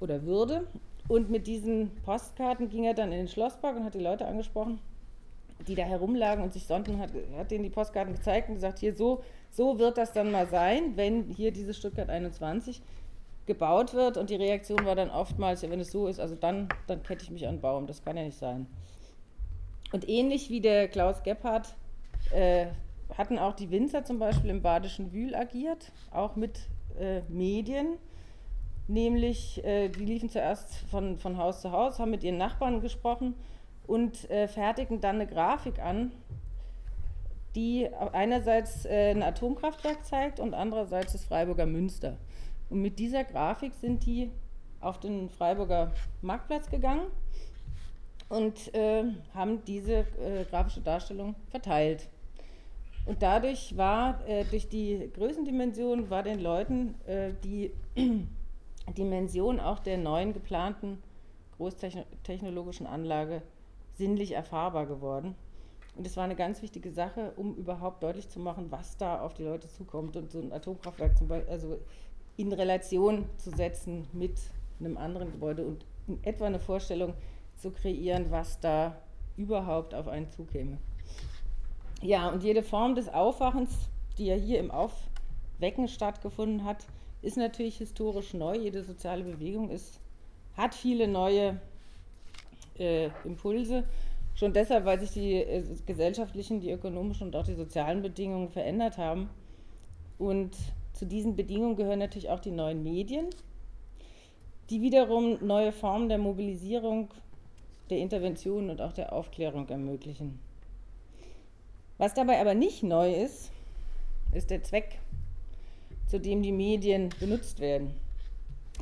oder 0.00 0.24
würde. 0.24 0.66
Und 1.06 1.28
mit 1.28 1.46
diesen 1.46 1.90
Postkarten 2.02 2.70
ging 2.70 2.84
er 2.84 2.94
dann 2.94 3.12
in 3.12 3.18
den 3.18 3.28
Schlosspark 3.28 3.76
und 3.76 3.84
hat 3.84 3.94
die 3.94 4.00
Leute 4.00 4.26
angesprochen, 4.26 4.78
die 5.68 5.74
da 5.74 5.82
herumlagen 5.82 6.42
und 6.42 6.54
sich 6.54 6.66
sonnten, 6.66 6.98
hat, 6.98 7.10
hat 7.36 7.50
denen 7.50 7.64
die 7.64 7.70
Postkarten 7.70 8.14
gezeigt 8.14 8.48
und 8.48 8.54
gesagt, 8.54 8.78
hier 8.78 8.94
so, 8.94 9.22
so 9.50 9.78
wird 9.78 9.98
das 9.98 10.12
dann 10.12 10.30
mal 10.30 10.46
sein, 10.46 10.96
wenn 10.96 11.24
hier 11.24 11.52
diese 11.52 11.74
Stuttgart 11.74 12.08
21 12.08 12.80
gebaut 13.46 13.94
wird 13.94 14.16
und 14.16 14.30
die 14.30 14.36
Reaktion 14.36 14.84
war 14.84 14.94
dann 14.94 15.10
oftmals, 15.10 15.62
ja, 15.62 15.70
wenn 15.70 15.80
es 15.80 15.90
so 15.90 16.06
ist, 16.06 16.20
also 16.20 16.34
dann, 16.34 16.68
dann 16.86 17.02
kette 17.02 17.24
ich 17.24 17.30
mich 17.30 17.46
an 17.46 17.56
den 17.56 17.60
Baum, 17.60 17.86
das 17.86 18.02
kann 18.02 18.16
ja 18.16 18.22
nicht 18.22 18.38
sein. 18.38 18.66
Und 19.92 20.08
ähnlich 20.08 20.50
wie 20.50 20.60
der 20.60 20.88
Klaus 20.88 21.22
Gebhardt 21.22 21.74
äh, 22.32 22.66
hatten 23.16 23.38
auch 23.38 23.54
die 23.54 23.70
Winzer 23.70 24.04
zum 24.04 24.18
Beispiel 24.18 24.50
im 24.50 24.62
Badischen 24.62 25.12
Wühl 25.12 25.34
agiert, 25.34 25.92
auch 26.10 26.36
mit 26.36 26.58
äh, 26.98 27.20
Medien. 27.28 27.98
Nämlich, 28.88 29.64
äh, 29.64 29.88
die 29.88 30.04
liefen 30.04 30.28
zuerst 30.28 30.74
von, 30.90 31.18
von 31.18 31.36
Haus 31.38 31.60
zu 31.60 31.70
Haus, 31.70 31.98
haben 31.98 32.10
mit 32.10 32.24
ihren 32.24 32.38
Nachbarn 32.38 32.80
gesprochen 32.80 33.34
und 33.86 34.28
äh, 34.30 34.48
fertigten 34.48 35.00
dann 35.00 35.16
eine 35.16 35.26
Grafik 35.26 35.78
an, 35.78 36.12
die 37.54 37.88
einerseits 38.12 38.84
äh, 38.84 39.12
ein 39.12 39.22
Atomkraftwerk 39.22 40.04
zeigt 40.04 40.40
und 40.40 40.54
andererseits 40.54 41.12
das 41.12 41.24
Freiburger 41.24 41.66
Münster. 41.66 42.16
Und 42.70 42.82
mit 42.82 42.98
dieser 42.98 43.24
Grafik 43.24 43.74
sind 43.74 44.04
die 44.06 44.30
auf 44.80 45.00
den 45.00 45.30
Freiburger 45.30 45.92
Marktplatz 46.22 46.68
gegangen, 46.70 47.06
und 48.28 48.74
äh, 48.74 49.04
haben 49.34 49.64
diese 49.64 50.06
äh, 50.18 50.44
grafische 50.50 50.80
Darstellung 50.80 51.34
verteilt. 51.50 52.08
Und 53.06 53.22
dadurch 53.22 53.76
war, 53.76 54.26
äh, 54.26 54.44
durch 54.44 54.68
die 54.68 55.10
Größendimension, 55.14 56.10
war 56.10 56.22
den 56.22 56.40
Leuten 56.40 56.94
äh, 57.06 57.32
die 57.44 57.70
Dimension 58.96 59.60
auch 59.60 59.78
der 59.78 59.98
neuen 59.98 60.32
geplanten 60.32 61.02
großtechnologischen 61.56 62.86
Anlage 62.86 63.42
sinnlich 63.92 64.32
erfahrbar 64.32 64.86
geworden. 64.86 65.36
Und 65.96 66.04
das 66.04 66.16
war 66.16 66.24
eine 66.24 66.34
ganz 66.34 66.60
wichtige 66.62 66.90
Sache, 66.90 67.32
um 67.36 67.54
überhaupt 67.54 68.02
deutlich 68.02 68.28
zu 68.28 68.40
machen, 68.40 68.66
was 68.70 68.96
da 68.96 69.20
auf 69.20 69.34
die 69.34 69.44
Leute 69.44 69.68
zukommt 69.68 70.16
und 70.16 70.32
so 70.32 70.40
ein 70.40 70.52
Atomkraftwerk 70.52 71.16
zum 71.16 71.28
Beispiel, 71.28 71.52
also 71.52 71.78
in 72.36 72.52
Relation 72.52 73.26
zu 73.36 73.50
setzen 73.50 74.06
mit 74.12 74.38
einem 74.80 74.96
anderen 74.96 75.30
Gebäude 75.30 75.64
und 75.64 75.84
in 76.08 76.22
etwa 76.24 76.46
eine 76.46 76.58
Vorstellung 76.58 77.14
zu 77.56 77.70
kreieren, 77.70 78.30
was 78.30 78.60
da 78.60 78.96
überhaupt 79.36 79.94
auf 79.94 80.08
einen 80.08 80.30
zukäme. 80.30 80.78
Ja, 82.02 82.28
und 82.28 82.42
jede 82.42 82.62
Form 82.62 82.94
des 82.94 83.08
Aufwachens, 83.08 83.70
die 84.18 84.26
ja 84.26 84.34
hier 84.34 84.58
im 84.58 84.70
Aufwecken 84.70 85.88
stattgefunden 85.88 86.64
hat, 86.64 86.86
ist 87.22 87.36
natürlich 87.36 87.78
historisch 87.78 88.34
neu. 88.34 88.56
Jede 88.56 88.84
soziale 88.84 89.24
Bewegung 89.24 89.70
ist, 89.70 90.00
hat 90.56 90.74
viele 90.74 91.08
neue 91.08 91.60
äh, 92.78 93.08
Impulse 93.24 93.84
Schon 94.34 94.52
deshalb, 94.52 94.84
weil 94.84 94.98
sich 94.98 95.12
die 95.12 95.34
äh, 95.34 95.62
gesellschaftlichen, 95.86 96.60
die 96.60 96.72
ökonomischen 96.72 97.28
und 97.28 97.36
auch 97.36 97.44
die 97.44 97.54
sozialen 97.54 98.02
Bedingungen 98.02 98.48
verändert 98.48 98.98
haben. 98.98 99.30
Und 100.18 100.50
zu 100.94 101.06
diesen 101.06 101.36
Bedingungen 101.36 101.76
gehören 101.76 101.98
natürlich 101.98 102.30
auch 102.30 102.40
die 102.40 102.52
neuen 102.52 102.82
Medien, 102.82 103.26
die 104.70 104.80
wiederum 104.80 105.44
neue 105.44 105.72
Formen 105.72 106.08
der 106.08 106.18
Mobilisierung, 106.18 107.10
der 107.90 107.98
Intervention 107.98 108.70
und 108.70 108.80
auch 108.80 108.92
der 108.92 109.12
Aufklärung 109.12 109.68
ermöglichen. 109.68 110.38
Was 111.98 112.14
dabei 112.14 112.40
aber 112.40 112.54
nicht 112.54 112.82
neu 112.82 113.12
ist, 113.12 113.50
ist 114.32 114.50
der 114.50 114.62
Zweck, 114.62 114.98
zu 116.06 116.18
dem 116.18 116.42
die 116.42 116.52
Medien 116.52 117.10
benutzt 117.20 117.60
werden. 117.60 117.94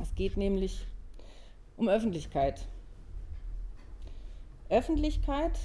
Es 0.01 0.15
geht 0.15 0.37
nämlich 0.37 0.85
um 1.77 1.89
Öffentlichkeit. 1.89 2.65
Öffentlichkeit, 4.69 5.59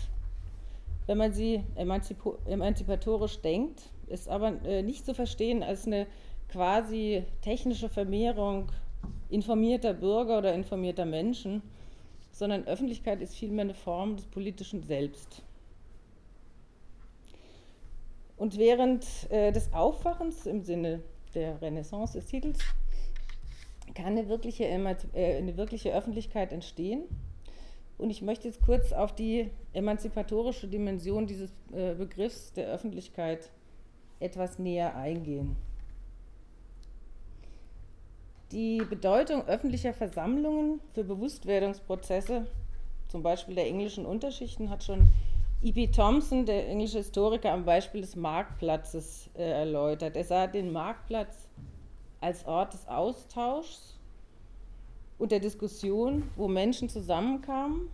wenn 1.06 1.18
man 1.18 1.32
sie 1.32 1.62
emanzipatorisch 1.76 3.40
denkt, 3.40 3.82
ist 4.08 4.28
aber 4.28 4.62
äh, 4.64 4.82
nicht 4.82 5.06
zu 5.06 5.14
verstehen 5.14 5.62
als 5.62 5.86
eine 5.86 6.06
quasi 6.48 7.24
technische 7.42 7.88
Vermehrung 7.88 8.70
informierter 9.30 9.92
Bürger 9.94 10.38
oder 10.38 10.54
informierter 10.54 11.04
Menschen, 11.04 11.62
sondern 12.32 12.66
Öffentlichkeit 12.66 13.20
ist 13.20 13.36
vielmehr 13.36 13.64
eine 13.64 13.74
Form 13.74 14.16
des 14.16 14.26
politischen 14.26 14.82
Selbst. 14.82 15.42
Und 18.36 18.56
während 18.56 19.04
äh, 19.30 19.52
des 19.52 19.72
Aufwachens 19.72 20.46
im 20.46 20.62
Sinne 20.62 21.00
der 21.34 21.60
Renaissance 21.60 22.18
des 22.18 22.26
Titels 22.26 22.60
kann 23.94 24.06
eine 24.06 24.28
wirkliche, 24.28 24.64
äh, 24.64 25.36
eine 25.36 25.56
wirkliche 25.56 25.92
Öffentlichkeit 25.92 26.52
entstehen 26.52 27.02
und 27.98 28.10
ich 28.10 28.22
möchte 28.22 28.46
jetzt 28.46 28.62
kurz 28.62 28.92
auf 28.92 29.12
die 29.12 29.50
emanzipatorische 29.72 30.68
Dimension 30.68 31.26
dieses 31.26 31.50
äh, 31.72 31.94
Begriffs 31.94 32.52
der 32.52 32.68
Öffentlichkeit 32.68 33.50
etwas 34.20 34.60
näher 34.60 34.96
eingehen. 34.96 35.56
Die 38.52 38.78
Bedeutung 38.78 39.46
öffentlicher 39.46 39.92
Versammlungen 39.92 40.80
für 40.94 41.04
Bewusstwerdungsprozesse, 41.04 42.46
zum 43.08 43.22
Beispiel 43.22 43.54
der 43.54 43.66
englischen 43.66 44.06
Unterschichten, 44.06 44.70
hat 44.70 44.82
schon 44.82 45.06
E.P. 45.60 45.88
Thompson, 45.88 46.46
der 46.46 46.66
englische 46.66 46.98
Historiker, 46.98 47.52
am 47.52 47.66
Beispiel 47.66 48.00
des 48.00 48.16
Marktplatzes 48.16 49.28
äh, 49.36 49.42
erläutert. 49.42 50.16
Er 50.16 50.24
sah 50.24 50.46
den 50.46 50.72
Marktplatz 50.72 51.46
als 52.22 52.46
Ort 52.46 52.72
des 52.72 52.88
Austauschs 52.88 53.98
und 55.18 55.30
der 55.30 55.40
Diskussion, 55.40 56.22
wo 56.36 56.48
Menschen 56.48 56.88
zusammenkamen, 56.88 57.90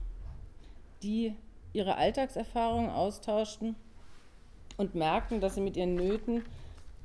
die 1.02 1.34
ihre 1.72 1.96
Alltagserfahrungen 1.96 2.90
austauschten 2.90 3.74
und 4.76 4.94
merkten, 4.94 5.40
dass 5.40 5.56
sie 5.56 5.60
mit 5.62 5.76
ihren 5.76 5.96
Nöten 5.96 6.44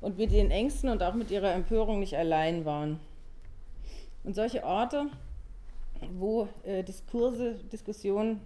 und 0.02 0.20
mit 0.20 0.32
ihren 0.32 0.52
Ängsten 0.52 0.90
und 0.90 1.02
auch 1.02 1.16
mit 1.16 1.32
ihrer 1.32 1.52
Empörung 1.54 2.00
nicht 2.00 2.16
allein 2.16 2.64
waren. 2.64 3.00
Und 4.24 4.36
solche 4.36 4.64
Orte, 4.64 5.08
wo 6.14 6.48
äh, 6.64 6.84
Diskurse, 6.84 7.56
Diskussionen, 7.72 8.42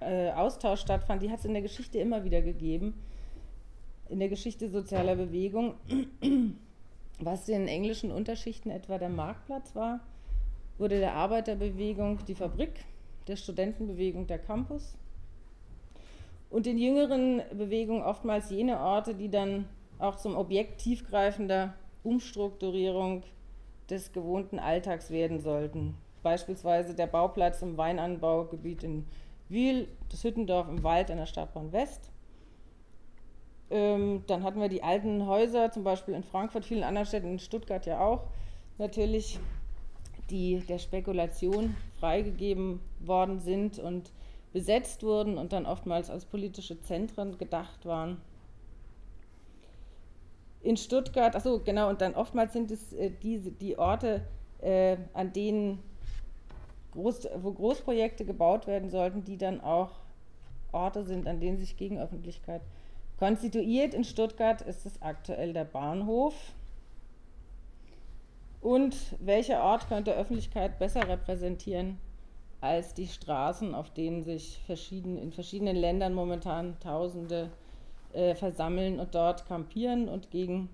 äh, 0.00 0.30
Austausch 0.30 0.80
stattfand, 0.80 1.22
die 1.22 1.30
hat 1.30 1.40
es 1.40 1.44
in 1.44 1.52
der 1.52 1.62
Geschichte 1.62 1.98
immer 1.98 2.24
wieder 2.24 2.42
gegeben. 2.42 2.94
In 4.08 4.18
der 4.18 4.28
Geschichte 4.28 4.68
sozialer 4.68 5.16
Bewegung, 5.16 5.74
was 7.20 7.48
in 7.48 7.68
englischen 7.68 8.10
Unterschichten 8.10 8.70
etwa 8.70 8.98
der 8.98 9.08
Marktplatz 9.08 9.74
war, 9.74 10.00
wurde 10.78 10.98
der 10.98 11.14
Arbeiterbewegung 11.14 12.24
die 12.26 12.34
Fabrik, 12.34 12.84
der 13.28 13.36
Studentenbewegung 13.36 14.26
der 14.26 14.38
Campus 14.38 14.96
und 16.50 16.66
in 16.66 16.78
jüngeren 16.78 17.42
Bewegungen 17.56 18.02
oftmals 18.02 18.50
jene 18.50 18.80
Orte, 18.80 19.14
die 19.14 19.30
dann 19.30 19.66
auch 19.98 20.16
zum 20.16 20.36
Objekt 20.36 20.80
tiefgreifender 20.80 21.74
Umstrukturierung 22.02 23.22
des 23.90 24.12
gewohnten 24.12 24.58
Alltags 24.58 25.10
werden 25.10 25.40
sollten. 25.40 25.96
Beispielsweise 26.22 26.94
der 26.94 27.06
Bauplatz 27.06 27.62
im 27.62 27.76
Weinanbaugebiet 27.76 28.84
in 28.84 29.06
Wiel, 29.48 29.88
das 30.10 30.22
Hüttendorf 30.22 30.68
im 30.68 30.82
Wald 30.82 31.10
an 31.10 31.16
der 31.18 31.26
Stadtbahn 31.26 31.72
West. 31.72 32.10
Ähm, 33.70 34.24
dann 34.26 34.42
hatten 34.42 34.60
wir 34.60 34.68
die 34.68 34.82
alten 34.82 35.26
Häuser, 35.26 35.70
zum 35.70 35.84
Beispiel 35.84 36.14
in 36.14 36.22
Frankfurt, 36.22 36.64
vielen 36.64 36.82
anderen 36.82 37.06
Städten, 37.06 37.32
in 37.32 37.38
Stuttgart 37.38 37.86
ja 37.86 38.00
auch. 38.00 38.26
Natürlich 38.78 39.38
die 40.30 40.60
der 40.60 40.78
Spekulation 40.78 41.76
freigegeben 41.98 42.80
worden 43.00 43.40
sind 43.40 43.78
und 43.78 44.12
besetzt 44.52 45.02
wurden 45.02 45.38
und 45.38 45.52
dann 45.52 45.66
oftmals 45.66 46.10
als 46.10 46.24
politische 46.24 46.80
Zentren 46.80 47.38
gedacht 47.38 47.84
waren. 47.86 48.20
In 50.62 50.76
Stuttgart, 50.76 51.34
achso, 51.34 51.60
genau, 51.60 51.88
und 51.88 52.00
dann 52.00 52.14
oftmals 52.14 52.52
sind 52.52 52.70
es 52.70 52.92
äh, 52.92 53.10
diese, 53.22 53.50
die 53.50 53.78
Orte, 53.78 54.22
äh, 54.60 54.96
an 55.14 55.32
denen 55.32 55.82
Groß, 56.92 57.28
wo 57.40 57.52
Großprojekte 57.52 58.24
gebaut 58.24 58.66
werden 58.66 58.90
sollten, 58.90 59.24
die 59.24 59.38
dann 59.38 59.60
auch 59.60 59.92
Orte 60.72 61.04
sind, 61.04 61.26
an 61.26 61.40
denen 61.40 61.56
sich 61.56 61.76
Gegenöffentlichkeit 61.76 62.62
konstituiert. 63.18 63.94
In 63.94 64.04
Stuttgart 64.04 64.60
ist 64.62 64.86
es 64.86 65.00
aktuell 65.00 65.52
der 65.52 65.64
Bahnhof, 65.64 66.34
und 68.60 68.94
welcher 69.20 69.62
Ort 69.62 69.88
könnte 69.88 70.14
Öffentlichkeit 70.14 70.78
besser 70.78 71.08
repräsentieren 71.08 71.98
als 72.60 72.92
die 72.92 73.08
Straßen, 73.08 73.74
auf 73.74 73.90
denen 73.90 74.22
sich 74.22 74.60
verschieden, 74.66 75.16
in 75.16 75.32
verschiedenen 75.32 75.76
Ländern 75.76 76.12
momentan 76.12 76.78
Tausende 76.80 77.50
äh, 78.12 78.34
versammeln 78.34 79.00
und 79.00 79.14
dort 79.14 79.46
kampieren 79.46 80.08
und 80.08 80.30
gegen 80.30 80.68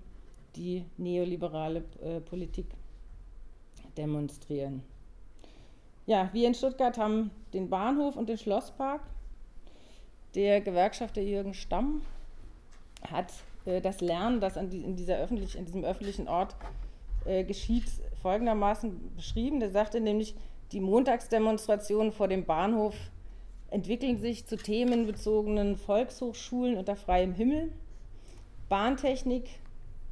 die 0.55 0.85
neoliberale 0.97 1.83
äh, 2.01 2.19
Politik 2.19 2.67
demonstrieren. 3.97 4.83
Ja, 6.05 6.29
wir 6.33 6.47
in 6.47 6.53
Stuttgart 6.53 6.97
haben 6.97 7.31
den 7.53 7.69
Bahnhof 7.69 8.15
und 8.15 8.29
den 8.29 8.37
Schlosspark. 8.37 9.01
Der 10.35 10.61
Gewerkschafter 10.61 11.21
Jürgen 11.21 11.53
Stamm 11.53 12.01
hat 13.11 13.33
äh, 13.65 13.81
das 13.81 14.01
Lernen, 14.01 14.39
das 14.39 14.53
die, 14.53 14.81
in, 14.81 14.95
dieser 14.95 15.17
öffentlich, 15.17 15.57
in 15.57 15.65
diesem 15.65 15.83
öffentlichen 15.83 16.27
Ort 16.27 16.55
äh, 17.25 17.43
geschieht, 17.43 17.85
folgendermaßen 18.21 19.15
beschrieben. 19.15 19.59
Der 19.59 19.71
sagte 19.71 19.99
nämlich, 19.99 20.35
die 20.71 20.79
Montagsdemonstrationen 20.79 22.11
vor 22.11 22.27
dem 22.27 22.45
Bahnhof 22.45 22.95
entwickeln 23.69 24.17
sich 24.17 24.45
zu 24.45 24.57
themenbezogenen 24.57 25.75
Volkshochschulen 25.75 26.77
unter 26.77 26.95
freiem 26.95 27.33
Himmel, 27.33 27.71
Bahntechnik, 28.69 29.49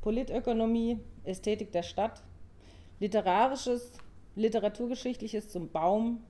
Politökonomie, 0.01 0.99
Ästhetik 1.23 1.71
der 1.71 1.83
Stadt, 1.83 2.21
Literarisches, 2.99 3.91
Literaturgeschichtliches 4.35 5.49
zum 5.49 5.69
Baum, 5.69 6.21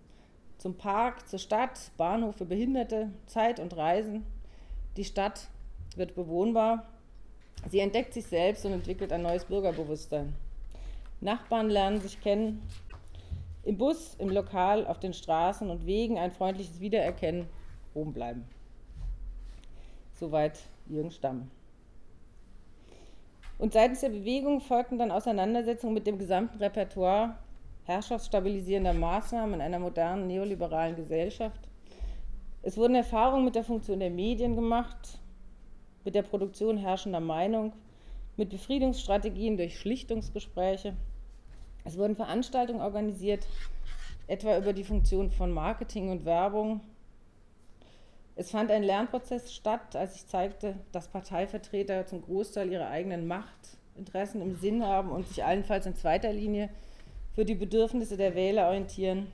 zum 0.58 0.76
Park, 0.76 1.28
zur 1.28 1.40
Stadt, 1.40 1.92
Bahnhof 1.98 2.38
für 2.38 2.46
Behinderte, 2.46 3.12
Zeit 3.26 3.60
und 3.60 3.76
Reisen. 3.76 4.26
Die 4.98 5.04
Stadt 5.04 5.48
wird 5.96 6.16
bewohnbar. 6.16 6.88
Sie 7.70 7.80
entdeckt 7.80 8.14
sich 8.14 8.26
selbst 8.26 8.66
und 8.66 8.74
entwickelt 8.74 9.12
ein 9.12 9.24
neues 9.24 9.46
Bürgerbewusstsein. 9.46 10.34
Nachbarn 11.22 11.70
lernen 11.70 12.02
sich 12.02 12.22
kennen. 12.22 12.62
Im 13.66 13.78
Bus, 13.78 14.16
im 14.20 14.30
Lokal, 14.30 14.86
auf 14.86 15.00
den 15.00 15.14
Straßen 15.14 15.70
und 15.70 15.86
Wegen 15.86 16.20
ein 16.20 16.32
freundliches 16.32 16.80
Wiedererkennen, 16.80 17.48
oben 17.96 18.14
bleiben. 18.14 18.46
Soweit 20.14 20.60
Jürgen 20.88 21.12
Stamm. 21.12 21.50
Und 23.58 23.74
seitens 23.74 24.02
der 24.02 24.10
Bewegung 24.10 24.62
folgten 24.62 25.00
dann 25.00 25.12
Auseinandersetzungen 25.12 25.96
mit 25.96 26.06
dem 26.06 26.20
gesamten 26.20 26.60
Repertoire 26.60 27.38
herrschaftsstabilisierender 27.86 28.94
Maßnahmen 28.94 29.56
in 29.56 29.62
einer 29.62 29.80
modernen 29.80 30.28
neoliberalen 30.28 30.96
Gesellschaft. 30.96 31.60
Es 32.62 32.78
wurden 32.78 32.96
Erfahrungen 32.96 33.46
mit 33.46 33.56
der 33.56 33.64
Funktion 33.64 34.00
der 34.00 34.10
Medien 34.10 34.56
gemacht, 34.56 35.20
mit 36.04 36.16
der 36.16 36.24
Produktion 36.24 36.78
herrschender 36.78 37.20
Meinung, 37.20 37.74
mit 38.38 38.50
Befriedungsstrategien 38.50 39.58
durch 39.58 39.80
Schlichtungsgespräche. 39.80 40.96
Es 41.86 41.98
wurden 41.98 42.16
Veranstaltungen 42.16 42.82
organisiert, 42.82 43.48
etwa 44.28 44.58
über 44.58 44.74
die 44.74 44.84
Funktion 44.84 45.30
von 45.30 45.52
Marketing 45.52 46.10
und 46.10 46.26
Werbung. 46.26 46.82
Es 48.36 48.52
fand 48.52 48.72
ein 48.72 48.84
Lernprozess 48.84 49.54
statt, 49.54 49.96
als 49.96 50.16
ich 50.16 50.28
zeigte, 50.28 50.76
dass 50.92 51.08
Parteivertreter 51.08 52.08
zum 52.08 52.24
Großteil 52.24 52.72
ihre 52.72 52.88
eigenen 52.88 53.28
Machtinteressen 53.28 54.42
im 54.42 54.56
Sinn 54.56 54.84
haben 54.84 55.12
und 55.12 55.28
sich 55.28 55.44
allenfalls 55.44 55.86
in 55.86 55.96
zweiter 55.96 56.34
Linie 56.34 56.70
für 57.34 57.46
die 57.46 57.56
Bedürfnisse 57.56 58.18
der 58.18 58.34
Wähler 58.34 58.68
orientieren. 58.68 59.32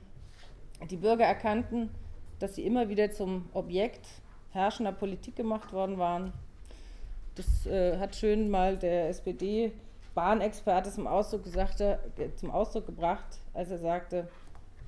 Die 0.90 0.96
Bürger 0.96 1.24
erkannten, 1.24 1.88
dass 2.38 2.54
sie 2.54 2.66
immer 2.66 2.88
wieder 2.88 3.10
zum 3.10 3.48
Objekt 3.54 4.06
herrschender 4.50 4.92
Politik 4.92 5.36
gemacht 5.36 5.72
worden 5.72 5.98
waren. 5.98 6.32
Das 7.34 7.66
äh, 7.66 7.98
hat 7.98 8.14
schön 8.14 8.50
mal 8.50 8.76
der 8.76 9.08
SPD-Bahnexperte 10.12 10.90
zum 10.90 11.06
Ausdruck, 11.06 11.42
äh, 11.46 12.34
zum 12.36 12.50
Ausdruck 12.50 12.86
gebracht, 12.86 13.40
als 13.54 13.70
er 13.70 13.78
sagte, 13.78 14.28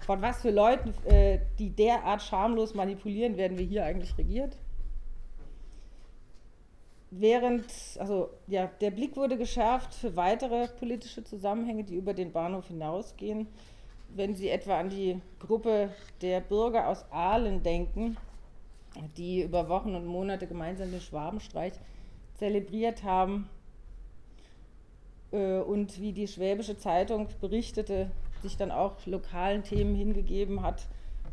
von 0.00 0.20
was 0.20 0.42
für 0.42 0.50
Leuten, 0.50 0.92
äh, 1.06 1.40
die 1.58 1.70
derart 1.70 2.22
schamlos 2.22 2.74
manipulieren, 2.74 3.36
werden 3.36 3.58
wir 3.58 3.64
hier 3.64 3.84
eigentlich 3.84 4.16
regiert? 4.18 4.56
Während, 7.10 7.64
also 7.98 8.30
ja, 8.48 8.68
der 8.80 8.90
Blick 8.90 9.16
wurde 9.16 9.38
geschärft 9.38 9.94
für 9.94 10.16
weitere 10.16 10.68
politische 10.68 11.22
Zusammenhänge, 11.22 11.84
die 11.84 11.94
über 11.94 12.12
den 12.12 12.32
Bahnhof 12.32 12.66
hinausgehen. 12.66 13.46
Wenn 14.08 14.34
Sie 14.34 14.48
etwa 14.48 14.78
an 14.78 14.90
die 14.90 15.20
Gruppe 15.38 15.90
der 16.20 16.40
Bürger 16.40 16.88
aus 16.88 17.04
Aalen 17.10 17.62
denken, 17.62 18.16
die 19.16 19.42
über 19.42 19.68
Wochen 19.68 19.94
und 19.94 20.06
Monate 20.06 20.46
gemeinsam 20.46 20.90
den 20.90 21.00
Schwabenstreich 21.00 21.72
zelebriert 22.34 23.04
haben 23.04 23.48
und 25.34 26.00
wie 26.00 26.12
die 26.12 26.28
Schwäbische 26.28 26.76
Zeitung 26.78 27.28
berichtete, 27.40 28.10
sich 28.42 28.56
dann 28.56 28.70
auch 28.70 29.04
lokalen 29.06 29.64
Themen 29.64 29.94
hingegeben 29.94 30.62
hat, 30.62 30.86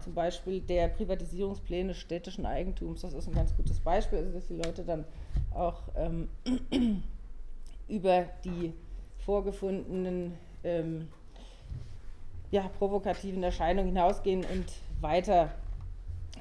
zum 0.03 0.13
Beispiel 0.13 0.61
der 0.61 0.87
Privatisierungspläne 0.87 1.93
städtischen 1.93 2.45
Eigentums. 2.45 3.01
Das 3.01 3.13
ist 3.13 3.27
ein 3.27 3.35
ganz 3.35 3.55
gutes 3.55 3.79
Beispiel, 3.79 4.19
also 4.19 4.31
dass 4.31 4.47
die 4.47 4.55
Leute 4.55 4.83
dann 4.83 5.05
auch 5.53 5.83
ähm, 5.95 6.29
über 7.87 8.25
die 8.43 8.73
vorgefundenen 9.19 10.33
ähm, 10.63 11.07
ja, 12.49 12.69
provokativen 12.79 13.43
Erscheinungen 13.43 13.89
hinausgehen 13.89 14.43
und 14.45 14.65
weiter, 14.99 15.51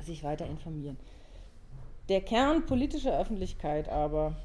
sich 0.03 0.25
weiter 0.25 0.47
informieren. 0.47 0.97
Der 2.09 2.21
Kern 2.21 2.67
politischer 2.67 3.19
Öffentlichkeit 3.19 3.89
aber, 3.89 4.37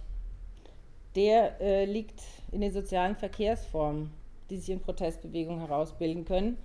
der 1.16 1.60
äh, 1.62 1.86
liegt 1.86 2.22
in 2.52 2.62
den 2.62 2.72
sozialen 2.72 3.16
Verkehrsformen 3.16 4.12
die 4.50 4.58
sich 4.58 4.70
in 4.70 4.80
Protestbewegungen 4.80 5.60
herausbilden 5.60 6.26
können. 6.26 6.58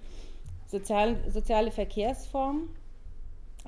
Sozial, 0.67 1.17
soziale 1.29 1.71
Verkehrsformen, 1.71 2.69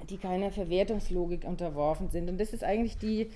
die 0.08 0.18
keiner 0.18 0.50
Verwertungslogik 0.50 1.44
unterworfen 1.44 2.10
sind. 2.10 2.28
Und 2.28 2.40
das 2.40 2.52
ist 2.52 2.64
eigentlich 2.64 2.98
die, 2.98 3.30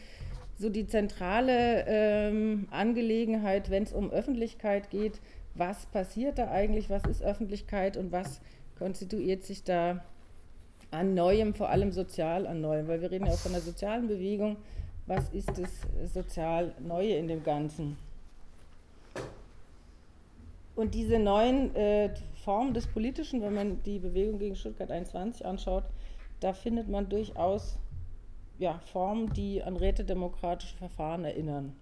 so 0.59 0.69
die 0.69 0.87
zentrale 0.87 1.85
ähm, 1.87 2.69
Angelegenheit, 2.71 3.71
wenn 3.71 3.83
es 3.83 3.93
um 3.93 4.11
Öffentlichkeit 4.11 4.91
geht. 4.91 5.21
Was 5.55 5.87
passiert 5.87 6.39
da 6.39 6.51
eigentlich? 6.51 6.91
Was 6.91 7.05
ist 7.05 7.23
Öffentlichkeit 7.23 7.97
und 7.97 8.13
was 8.13 8.41
konstituiert 8.79 9.43
sich 9.43 9.65
da 9.65 10.05
an 10.91 11.15
Neuem, 11.15 11.55
vor 11.55 11.71
allem 11.71 11.93
sozial 11.93 12.47
an 12.47 12.61
Neuem? 12.61 12.89
Weil 12.89 13.01
wir 13.01 13.11
reden 13.11 13.27
ja 13.27 13.33
auch 13.33 13.39
von 13.39 13.53
einer 13.53 13.63
sozialen 13.63 14.07
Bewegung. 14.07 14.57
Was 15.07 15.29
ist 15.31 15.51
das 15.57 15.71
sozial 16.13 16.75
Neue 16.81 17.15
in 17.15 17.29
dem 17.29 17.45
Ganzen? 17.45 17.97
Und 20.75 20.95
diese 20.95 21.19
neuen 21.19 21.75
äh, 21.77 22.13
Formen 22.45 22.75
des 22.75 22.87
Politischen, 22.87 23.41
wenn 23.41 23.55
man 23.55 23.83
die 23.85 23.99
Bewegung 23.99 24.39
gegen 24.39 24.57
Stuttgart 24.57 24.91
21 24.91 25.47
anschaut, 25.47 25.85
da 26.41 26.53
findet 26.53 26.89
man 26.89 27.09
durchaus 27.09 27.79
ja, 28.59 28.81
Formen, 28.93 29.33
die 29.33 29.63
an 29.63 29.77
rätedemokratische 29.77 30.77
Verfahren 30.77 31.25
erinnern. 31.25 31.75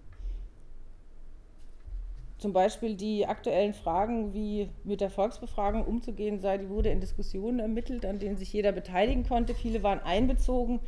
Zum 2.37 2.53
Beispiel 2.53 2.95
die 2.95 3.25
aktuellen 3.25 3.73
Fragen, 3.73 4.33
wie 4.33 4.69
mit 4.83 5.01
der 5.01 5.09
Volksbefragung 5.09 5.85
umzugehen 5.85 6.39
sei, 6.39 6.57
die 6.57 6.69
wurde 6.69 6.89
in 6.89 6.99
Diskussionen 6.99 7.59
ermittelt, 7.59 8.05
an 8.05 8.19
denen 8.19 8.37
sich 8.37 8.53
jeder 8.53 8.71
beteiligen 8.71 9.25
konnte. 9.25 9.55
Viele 9.55 9.83
waren 9.83 9.99
einbezogen. 9.99 10.79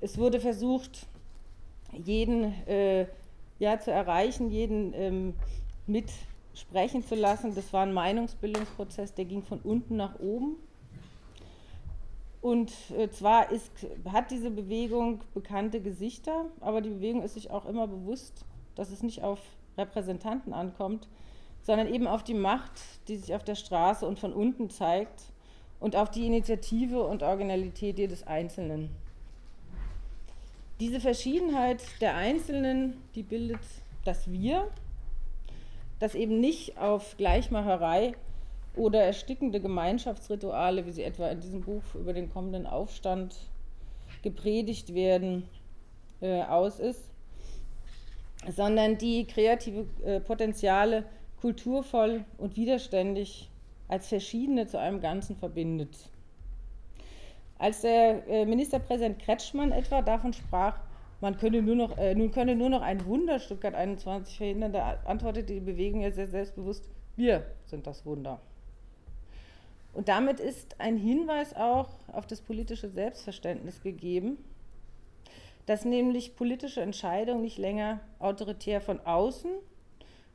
Es 0.00 0.18
wurde 0.18 0.40
versucht, 0.40 1.06
jeden 2.04 2.52
äh, 2.66 3.06
ja, 3.58 3.78
zu 3.78 3.90
erreichen, 3.90 4.50
jeden 4.50 4.92
ähm, 4.94 5.34
mit 5.86 6.10
sprechen 6.54 7.04
zu 7.04 7.14
lassen. 7.14 7.54
Das 7.54 7.72
war 7.72 7.82
ein 7.82 7.92
Meinungsbildungsprozess, 7.92 9.14
der 9.14 9.26
ging 9.26 9.42
von 9.42 9.60
unten 9.60 9.96
nach 9.96 10.18
oben. 10.18 10.56
Und 12.40 12.72
äh, 12.96 13.10
zwar 13.10 13.50
ist, 13.50 13.70
hat 14.10 14.30
diese 14.30 14.50
Bewegung 14.50 15.20
bekannte 15.34 15.80
Gesichter, 15.80 16.46
aber 16.60 16.80
die 16.80 16.90
Bewegung 16.90 17.22
ist 17.22 17.34
sich 17.34 17.50
auch 17.50 17.66
immer 17.66 17.86
bewusst, 17.86 18.44
dass 18.74 18.90
es 18.90 19.02
nicht 19.02 19.22
auf 19.22 19.40
Repräsentanten 19.76 20.52
ankommt, 20.52 21.08
sondern 21.62 21.92
eben 21.92 22.06
auf 22.06 22.22
die 22.22 22.34
Macht, 22.34 22.72
die 23.08 23.16
sich 23.16 23.34
auf 23.34 23.42
der 23.42 23.56
Straße 23.56 24.06
und 24.06 24.20
von 24.20 24.32
unten 24.32 24.70
zeigt 24.70 25.24
und 25.80 25.96
auf 25.96 26.10
die 26.10 26.26
Initiative 26.26 27.02
und 27.02 27.22
Originalität 27.22 27.98
jedes 27.98 28.26
Einzelnen. 28.26 28.90
Diese 30.80 31.00
Verschiedenheit 31.00 31.82
der 32.00 32.16
Einzelnen, 32.16 33.02
die 33.14 33.22
bildet 33.22 33.60
das 34.04 34.30
Wir 34.30 34.68
das 35.98 36.14
eben 36.14 36.40
nicht 36.40 36.78
auf 36.78 37.16
Gleichmacherei 37.16 38.14
oder 38.74 39.02
erstickende 39.02 39.60
Gemeinschaftsrituale, 39.60 40.86
wie 40.86 40.92
sie 40.92 41.02
etwa 41.02 41.28
in 41.28 41.40
diesem 41.40 41.62
Buch 41.62 41.82
über 41.94 42.12
den 42.12 42.30
kommenden 42.30 42.66
Aufstand 42.66 43.34
gepredigt 44.22 44.94
werden, 44.94 45.48
äh, 46.20 46.42
aus 46.42 46.78
ist, 46.78 47.10
sondern 48.54 48.98
die 48.98 49.26
kreative 49.26 49.86
äh, 50.04 50.20
Potenziale 50.20 51.04
kulturvoll 51.40 52.24
und 52.38 52.56
widerständig 52.56 53.48
als 53.88 54.08
verschiedene 54.08 54.66
zu 54.66 54.78
einem 54.78 55.00
Ganzen 55.00 55.36
verbindet. 55.36 56.10
Als 57.58 57.80
der 57.80 58.28
äh, 58.28 58.44
Ministerpräsident 58.44 59.18
Kretschmann 59.18 59.72
etwa 59.72 60.02
davon 60.02 60.32
sprach, 60.32 60.78
man 61.20 61.38
könne 61.38 61.62
nur 61.62 61.74
noch, 61.74 61.96
äh, 61.96 62.14
nun 62.14 62.30
könne 62.30 62.54
nur 62.54 62.68
noch 62.68 62.82
ein 62.82 63.04
Wunder 63.06 63.38
Stuttgart 63.38 63.74
21 63.74 64.36
verhindern. 64.36 64.72
Da 64.72 64.98
antwortete 65.04 65.54
die 65.54 65.60
Bewegung 65.60 66.02
ja 66.02 66.10
sehr 66.10 66.26
selbstbewusst, 66.26 66.88
wir 67.16 67.46
sind 67.64 67.86
das 67.86 68.04
Wunder. 68.04 68.40
Und 69.94 70.08
damit 70.08 70.40
ist 70.40 70.78
ein 70.78 70.98
Hinweis 70.98 71.56
auch 71.56 71.88
auf 72.12 72.26
das 72.26 72.42
politische 72.42 72.90
Selbstverständnis 72.90 73.82
gegeben, 73.82 74.36
dass 75.64 75.86
nämlich 75.86 76.36
politische 76.36 76.82
Entscheidungen 76.82 77.40
nicht 77.40 77.56
länger 77.56 78.00
autoritär 78.18 78.82
von 78.82 79.00
außen, 79.00 79.50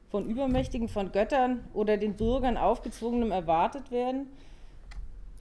von 0.10 0.28
Übermächtigen, 0.28 0.90
von 0.90 1.12
Göttern 1.12 1.64
oder 1.76 1.98
den 1.98 2.16
Bürgern 2.16 2.58
aufgezwungenem 2.58 3.32
erwartet 3.32 3.92
werden, 3.92 4.28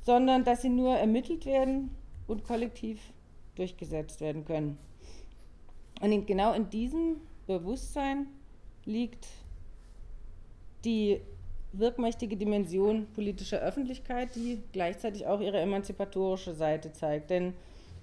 sondern 0.02 0.44
dass 0.44 0.62
sie 0.62 0.68
nur 0.68 0.94
ermittelt 0.96 1.46
werden 1.46 1.94
und 2.26 2.44
kollektiv 2.44 3.00
durchgesetzt 3.54 4.20
werden 4.20 4.44
können. 4.44 4.78
Und 6.00 6.12
in, 6.12 6.26
genau 6.26 6.52
in 6.54 6.70
diesem 6.70 7.16
Bewusstsein 7.46 8.26
liegt 8.84 9.26
die 10.84 11.20
wirkmächtige 11.72 12.36
Dimension 12.36 13.06
politischer 13.14 13.60
Öffentlichkeit, 13.60 14.34
die 14.34 14.60
gleichzeitig 14.72 15.26
auch 15.26 15.40
ihre 15.40 15.60
emanzipatorische 15.60 16.54
Seite 16.54 16.92
zeigt. 16.92 17.30
Denn 17.30 17.54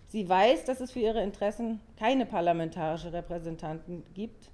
sie 0.07 0.27
weiß, 0.27 0.65
dass 0.65 0.79
es 0.79 0.91
für 0.91 0.99
ihre 0.99 1.23
Interessen 1.23 1.81
keine 1.97 2.25
parlamentarische 2.25 3.11
Repräsentanten 3.11 4.03
gibt. 4.13 4.51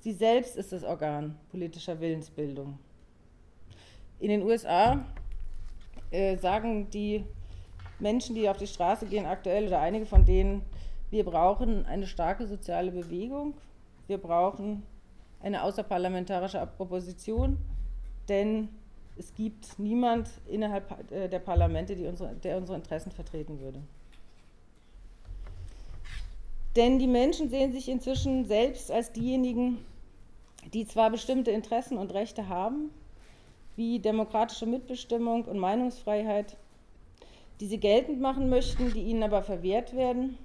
Sie 0.00 0.12
selbst 0.12 0.56
ist 0.56 0.72
das 0.72 0.84
Organ 0.84 1.38
politischer 1.50 2.00
Willensbildung. 2.00 2.78
In 4.20 4.28
den 4.28 4.42
USA 4.42 5.04
äh, 6.14 6.36
sagen 6.36 6.88
die 6.90 7.24
Menschen, 7.98 8.34
die 8.34 8.48
auf 8.48 8.56
die 8.56 8.66
Straße 8.66 9.06
gehen, 9.06 9.26
aktuell 9.26 9.66
oder 9.66 9.80
einige 9.80 10.06
von 10.06 10.24
denen, 10.24 10.62
wir 11.10 11.24
brauchen 11.24 11.86
eine 11.86 12.06
starke 12.06 12.46
soziale 12.46 12.90
Bewegung. 12.90 13.54
Wir 14.06 14.18
brauchen 14.18 14.82
eine 15.40 15.62
außerparlamentarische 15.62 16.60
Opposition, 16.78 17.58
denn 18.28 18.68
es 19.16 19.34
gibt 19.34 19.78
niemand 19.78 20.28
innerhalb 20.46 21.12
äh, 21.12 21.28
der 21.28 21.38
Parlamente, 21.38 21.94
unsere, 22.08 22.34
der 22.34 22.56
unsere 22.56 22.76
Interessen 22.76 23.12
vertreten 23.12 23.60
würde. 23.60 23.80
Denn 26.76 26.98
die 26.98 27.06
Menschen 27.06 27.48
sehen 27.48 27.72
sich 27.72 27.88
inzwischen 27.88 28.44
selbst 28.44 28.90
als 28.90 29.12
diejenigen, 29.12 29.78
die 30.72 30.86
zwar 30.86 31.10
bestimmte 31.10 31.52
Interessen 31.52 31.98
und 31.98 32.12
Rechte 32.12 32.48
haben, 32.48 32.90
wie 33.76 33.98
demokratische 33.98 34.66
Mitbestimmung 34.66 35.44
und 35.44 35.58
Meinungsfreiheit, 35.58 36.56
die 37.60 37.66
sie 37.66 37.78
geltend 37.78 38.20
machen 38.20 38.48
möchten, 38.48 38.92
die 38.92 39.02
ihnen 39.02 39.22
aber 39.22 39.42
verwehrt 39.42 39.94
werden. 39.94 40.38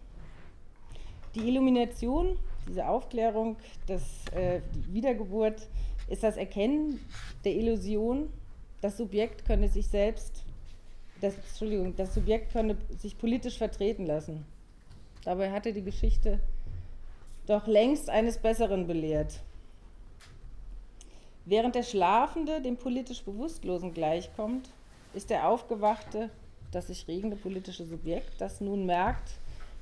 Die 1.36 1.48
Illumination, 1.48 2.38
diese 2.68 2.88
Aufklärung, 2.88 3.58
das, 3.88 4.04
äh, 4.34 4.62
die 4.74 4.94
Wiedergeburt, 4.94 5.68
ist 6.08 6.24
das 6.24 6.38
Erkennen 6.38 7.00
der 7.46 7.54
Illusion, 7.54 8.30
das 8.82 8.98
Subjekt 8.98 9.46
könne 9.46 9.68
sich 9.68 9.88
selbst, 9.88 10.44
das, 11.22 11.36
Entschuldigung, 11.36 11.96
das 11.96 12.14
Subjekt 12.14 12.52
könne 12.52 12.78
sich 12.98 13.18
politisch 13.18 13.58
vertreten 13.58 14.06
lassen. 14.06 14.46
Dabei 15.24 15.52
hatte 15.52 15.74
die 15.74 15.84
Geschichte 15.84 16.40
doch 17.46 17.68
längst 17.68 18.10
eines 18.10 18.38
Besseren 18.38 18.88
belehrt. 18.88 19.42
Während 21.50 21.74
der 21.74 21.82
Schlafende 21.82 22.62
dem 22.62 22.78
politisch 22.78 23.24
Bewusstlosen 23.24 23.92
gleichkommt, 23.92 24.70
ist 25.16 25.32
der 25.32 25.50
Aufgewachte 25.50 26.30
das 26.72 26.86
sich 26.86 27.08
regende 27.08 27.36
politische 27.36 27.86
Subjekt, 27.86 28.40
das 28.40 28.62
nun 28.62 28.86
merkt, 28.86 29.32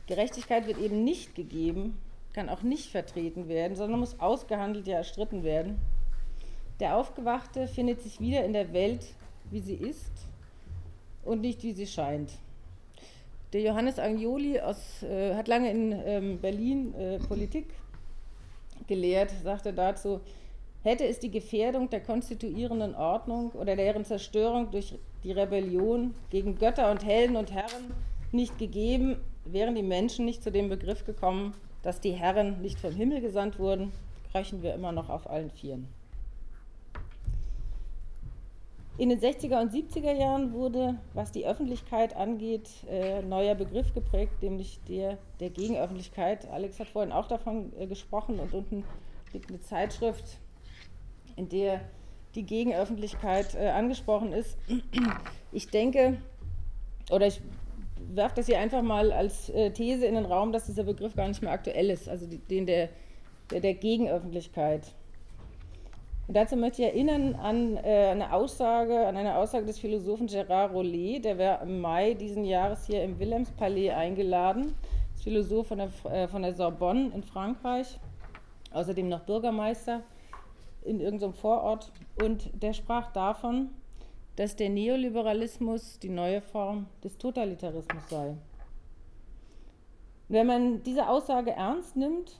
Gerechtigkeit 0.07 0.65
wird 0.65 0.77
eben 0.77 1.03
nicht 1.03 1.35
gegeben, 1.35 1.97
kann 2.31 2.47
auch 2.47 2.61
nicht 2.61 2.89
vertreten 2.89 3.49
werden, 3.49 3.75
sondern 3.75 3.99
muss 3.99 4.21
ausgehandelt, 4.21 4.87
ja 4.87 4.95
erstritten 4.95 5.43
werden. 5.43 5.77
Der 6.79 6.95
Aufgewachte 6.95 7.67
findet 7.67 8.01
sich 8.01 8.21
wieder 8.21 8.45
in 8.45 8.53
der 8.53 8.71
Welt, 8.71 9.05
wie 9.51 9.59
sie 9.59 9.75
ist 9.75 10.13
und 11.25 11.41
nicht 11.41 11.63
wie 11.63 11.73
sie 11.73 11.87
scheint. 11.87 12.31
Der 13.51 13.59
Johannes 13.59 13.99
Agnoli 13.99 14.61
aus, 14.61 15.03
äh, 15.03 15.35
hat 15.35 15.49
lange 15.49 15.71
in 15.71 15.91
ähm, 16.05 16.39
Berlin 16.39 16.93
äh, 16.93 17.19
Politik 17.19 17.65
gelehrt, 18.87 19.33
sagte 19.43 19.73
dazu, 19.73 20.21
hätte 20.87 21.05
es 21.05 21.19
die 21.19 21.31
Gefährdung 21.31 21.89
der 21.89 22.01
konstituierenden 22.01 22.95
Ordnung 22.95 23.51
oder 23.51 23.75
deren 23.75 24.05
Zerstörung 24.05 24.71
durch 24.71 24.95
die 25.23 25.31
Rebellion 25.33 26.15
gegen 26.29 26.57
Götter 26.57 26.89
und 26.89 27.05
Helden 27.05 27.35
und 27.35 27.51
Herren 27.51 27.93
nicht 28.31 28.57
gegeben, 28.57 29.17
wären 29.45 29.75
die 29.75 29.83
Menschen 29.83 30.25
nicht 30.25 30.41
zu 30.41 30.51
dem 30.51 30.69
Begriff 30.69 31.05
gekommen, 31.05 31.53
dass 31.83 31.99
die 31.99 32.11
Herren 32.11 32.61
nicht 32.61 32.79
vom 32.79 32.93
Himmel 32.93 33.21
gesandt 33.21 33.59
wurden, 33.59 33.91
kröchen 34.31 34.63
wir 34.63 34.73
immer 34.73 34.91
noch 34.91 35.09
auf 35.09 35.29
allen 35.29 35.51
Vieren. 35.51 35.87
In 38.97 39.09
den 39.09 39.19
60er 39.19 39.61
und 39.61 39.71
70er 39.71 40.13
Jahren 40.13 40.53
wurde, 40.53 40.97
was 41.13 41.31
die 41.31 41.45
Öffentlichkeit 41.45 42.15
angeht, 42.15 42.69
äh, 42.89 43.21
neuer 43.21 43.53
Begriff 43.53 43.93
geprägt, 43.93 44.41
nämlich 44.41 44.79
der 44.87 45.19
der 45.39 45.51
Gegenöffentlichkeit. 45.51 46.49
Alex 46.49 46.79
hat 46.79 46.87
vorhin 46.87 47.11
auch 47.11 47.27
davon 47.27 47.73
äh, 47.77 47.85
gesprochen 47.85 48.39
und 48.39 48.53
unten 48.53 48.83
liegt 49.33 49.49
eine 49.49 49.59
Zeitschrift, 49.59 50.39
in 51.37 51.47
der 51.47 51.81
die 52.35 52.43
Gegenöffentlichkeit 52.43 53.55
äh, 53.55 53.69
angesprochen 53.69 54.33
ist. 54.33 54.57
Ich 55.51 55.69
denke, 55.69 56.17
oder 57.09 57.27
ich 57.27 57.41
werfe 58.13 58.35
das 58.35 58.45
hier 58.45 58.59
einfach 58.59 58.81
mal 58.81 59.11
als 59.11 59.49
äh, 59.49 59.71
These 59.71 60.05
in 60.05 60.15
den 60.15 60.25
Raum, 60.25 60.51
dass 60.51 60.65
dieser 60.65 60.83
Begriff 60.83 61.15
gar 61.15 61.27
nicht 61.27 61.41
mehr 61.41 61.51
aktuell 61.51 61.89
ist, 61.89 62.07
also 62.07 62.27
die, 62.27 62.37
den 62.37 62.65
der, 62.65 62.89
der, 63.51 63.61
der 63.61 63.73
Gegenöffentlichkeit. 63.73 64.91
Und 66.27 66.35
dazu 66.35 66.57
möchte 66.57 66.81
ich 66.81 66.89
erinnern 66.89 67.35
an 67.35 67.77
äh, 67.77 68.09
eine 68.11 68.33
Aussage, 68.33 69.07
an 69.07 69.15
eine 69.15 69.37
Aussage 69.37 69.65
des 69.65 69.79
Philosophen 69.79 70.27
Gérard 70.27 70.71
Rollet, 70.73 71.23
der 71.23 71.37
war 71.37 71.61
im 71.61 71.79
Mai 71.79 72.13
diesen 72.13 72.43
Jahres 72.43 72.85
hier 72.85 73.03
im 73.03 73.17
Wilhelmspalais 73.17 73.91
eingeladen, 73.91 74.75
ist 75.15 75.23
Philosoph 75.23 75.67
von 75.67 75.77
der, 75.77 75.89
äh, 76.11 76.27
von 76.27 76.41
der 76.41 76.53
Sorbonne 76.53 77.11
in 77.15 77.23
Frankreich, 77.23 77.97
außerdem 78.73 79.07
noch 79.07 79.21
Bürgermeister 79.21 80.01
in 80.87 80.99
irgendeinem 80.99 81.33
Vorort. 81.33 81.91
Und 82.21 82.49
der 82.61 82.73
sprach 82.73 83.11
davon, 83.11 83.69
dass 84.35 84.55
der 84.55 84.69
Neoliberalismus 84.69 85.99
die 85.99 86.09
neue 86.09 86.41
Form 86.41 86.87
des 87.03 87.17
Totalitarismus 87.17 88.09
sei. 88.09 88.35
Wenn 90.29 90.47
man 90.47 90.83
diese 90.83 91.07
Aussage 91.07 91.51
ernst 91.51 91.95
nimmt, 91.95 92.39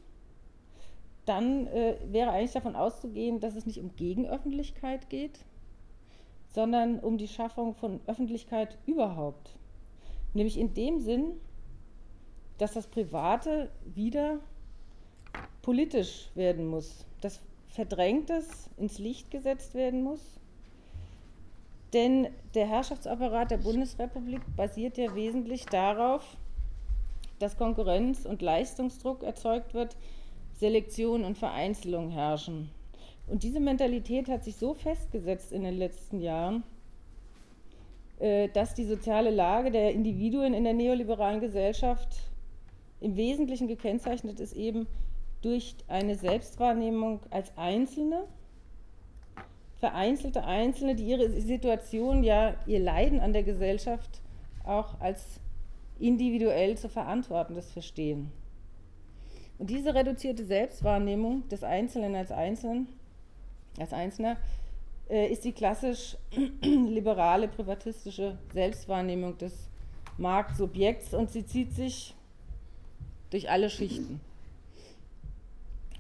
dann 1.26 1.68
äh, 1.68 1.98
wäre 2.08 2.32
eigentlich 2.32 2.54
davon 2.54 2.76
auszugehen, 2.76 3.40
dass 3.40 3.56
es 3.56 3.66
nicht 3.66 3.80
um 3.80 3.96
Gegenöffentlichkeit 3.96 5.10
geht, 5.10 5.40
sondern 6.50 7.00
um 7.00 7.18
die 7.18 7.28
Schaffung 7.28 7.76
von 7.76 8.00
Öffentlichkeit 8.08 8.78
überhaupt. 8.86 9.58
Nämlich 10.34 10.58
in 10.58 10.74
dem 10.74 11.00
Sinn, 11.00 11.34
dass 12.58 12.74
das 12.74 12.88
Private 12.88 13.70
wieder 13.84 14.40
politisch 15.62 16.30
werden 16.36 16.68
muss, 16.68 17.06
dass 17.22 17.42
Verdrängtes 17.78 18.72
ins 18.78 18.98
Licht 18.98 19.30
gesetzt 19.30 19.76
werden 19.76 20.02
muss. 20.02 20.40
Denn 21.94 22.28
der 22.56 22.66
Herrschaftsapparat 22.66 23.52
der 23.52 23.58
Bundesrepublik 23.58 24.42
basiert 24.56 24.98
ja 24.98 25.14
wesentlich 25.14 25.68
darauf, 25.68 26.38
dass 27.38 27.56
Konkurrenz 27.56 28.26
und 28.26 28.42
Leistungsdruck 28.42 29.22
erzeugt 29.22 29.76
wird, 29.76 29.96
Selektion 30.56 31.24
und 31.24 31.38
Vereinzelung 31.38 32.10
herrschen. 32.10 32.72
Und 33.28 33.44
diese 33.44 33.60
Mentalität 33.60 34.28
hat 34.28 34.44
sich 34.44 34.56
so 34.56 34.74
festgesetzt 34.74 35.52
in 35.52 35.64
den 35.64 35.78
letzten 35.78 36.20
Jahren, 36.20 36.64
äh, 38.18 38.50
dass 38.50 38.74
die 38.74 38.86
soziale 38.86 39.30
Lage 39.30 39.70
der 39.70 39.94
Individuen 39.94 40.56
in 40.56 40.64
der 40.64 40.74
neoliberalen 40.74 41.42
Gesellschaft 41.42 42.10
im 43.02 43.16
Wesentlichen 43.16 43.68
gekennzeichnet 43.68 44.40
ist 44.40 44.54
eben 44.54 44.88
durch 45.42 45.76
eine 45.88 46.16
Selbstwahrnehmung 46.16 47.22
als 47.30 47.56
Einzelne, 47.58 48.24
vereinzelte 49.80 50.44
Einzelne, 50.44 50.96
die 50.96 51.06
ihre 51.06 51.30
Situation, 51.30 52.24
ja 52.24 52.56
ihr 52.66 52.80
Leiden 52.80 53.20
an 53.20 53.34
der 53.34 53.44
Gesellschaft 53.44 54.22
auch 54.64 55.00
als 55.00 55.40
individuell 56.00 56.78
zu 56.78 56.90
verantwortendes 56.90 57.72
verstehen. 57.72 58.32
Und 59.60 59.70
diese 59.70 59.94
reduzierte 59.94 60.46
Selbstwahrnehmung 60.46 61.48
des 61.50 61.64
Einzelnen 61.64 62.16
als 62.16 62.32
Einzelnen, 62.32 62.88
als 63.80 63.94
Einzelner, 63.94 64.38
äh, 65.10 65.32
ist 65.32 65.46
die 65.46 65.54
klassisch 65.54 66.18
liberale 66.62 67.48
privatistische 67.48 68.38
Selbstwahrnehmung 68.54 69.38
des 69.38 69.70
Marktsubjekts 70.18 71.14
und 71.14 71.32
sie 71.32 71.46
zieht 71.46 71.74
sich 71.74 72.16
durch 73.30 73.50
alle 73.50 73.70
Schichten 73.70 74.20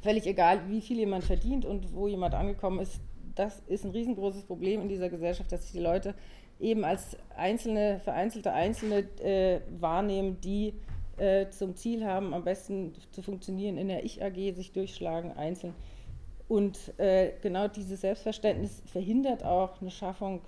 völlig 0.01 0.25
egal, 0.25 0.69
wie 0.69 0.81
viel 0.81 0.97
jemand 0.97 1.23
verdient 1.23 1.65
und 1.65 1.93
wo 1.93 2.07
jemand 2.07 2.33
angekommen 2.35 2.79
ist, 2.79 3.01
das 3.35 3.61
ist 3.67 3.85
ein 3.85 3.91
riesengroßes 3.91 4.43
Problem 4.43 4.81
in 4.81 4.89
dieser 4.89 5.09
Gesellschaft, 5.09 5.51
dass 5.51 5.63
sich 5.63 5.71
die 5.71 5.79
Leute 5.79 6.15
eben 6.59 6.83
als 6.83 7.17
einzelne, 7.35 7.99
vereinzelte 7.99 8.51
Einzelne 8.51 8.99
äh, 9.21 9.61
wahrnehmen, 9.79 10.39
die 10.41 10.73
äh, 11.17 11.49
zum 11.49 11.75
Ziel 11.75 12.05
haben, 12.05 12.33
am 12.33 12.43
besten 12.43 12.93
zu 13.11 13.21
funktionieren 13.21 13.77
in 13.77 13.87
der 13.87 14.03
Ich-AG, 14.05 14.55
sich 14.55 14.71
durchschlagen, 14.71 15.31
einzeln. 15.33 15.73
Und 16.47 16.97
äh, 16.97 17.33
genau 17.41 17.67
dieses 17.67 18.01
Selbstverständnis 18.01 18.81
verhindert 18.85 19.43
auch 19.43 19.81
eine 19.81 19.91
Schaffung 19.91 20.41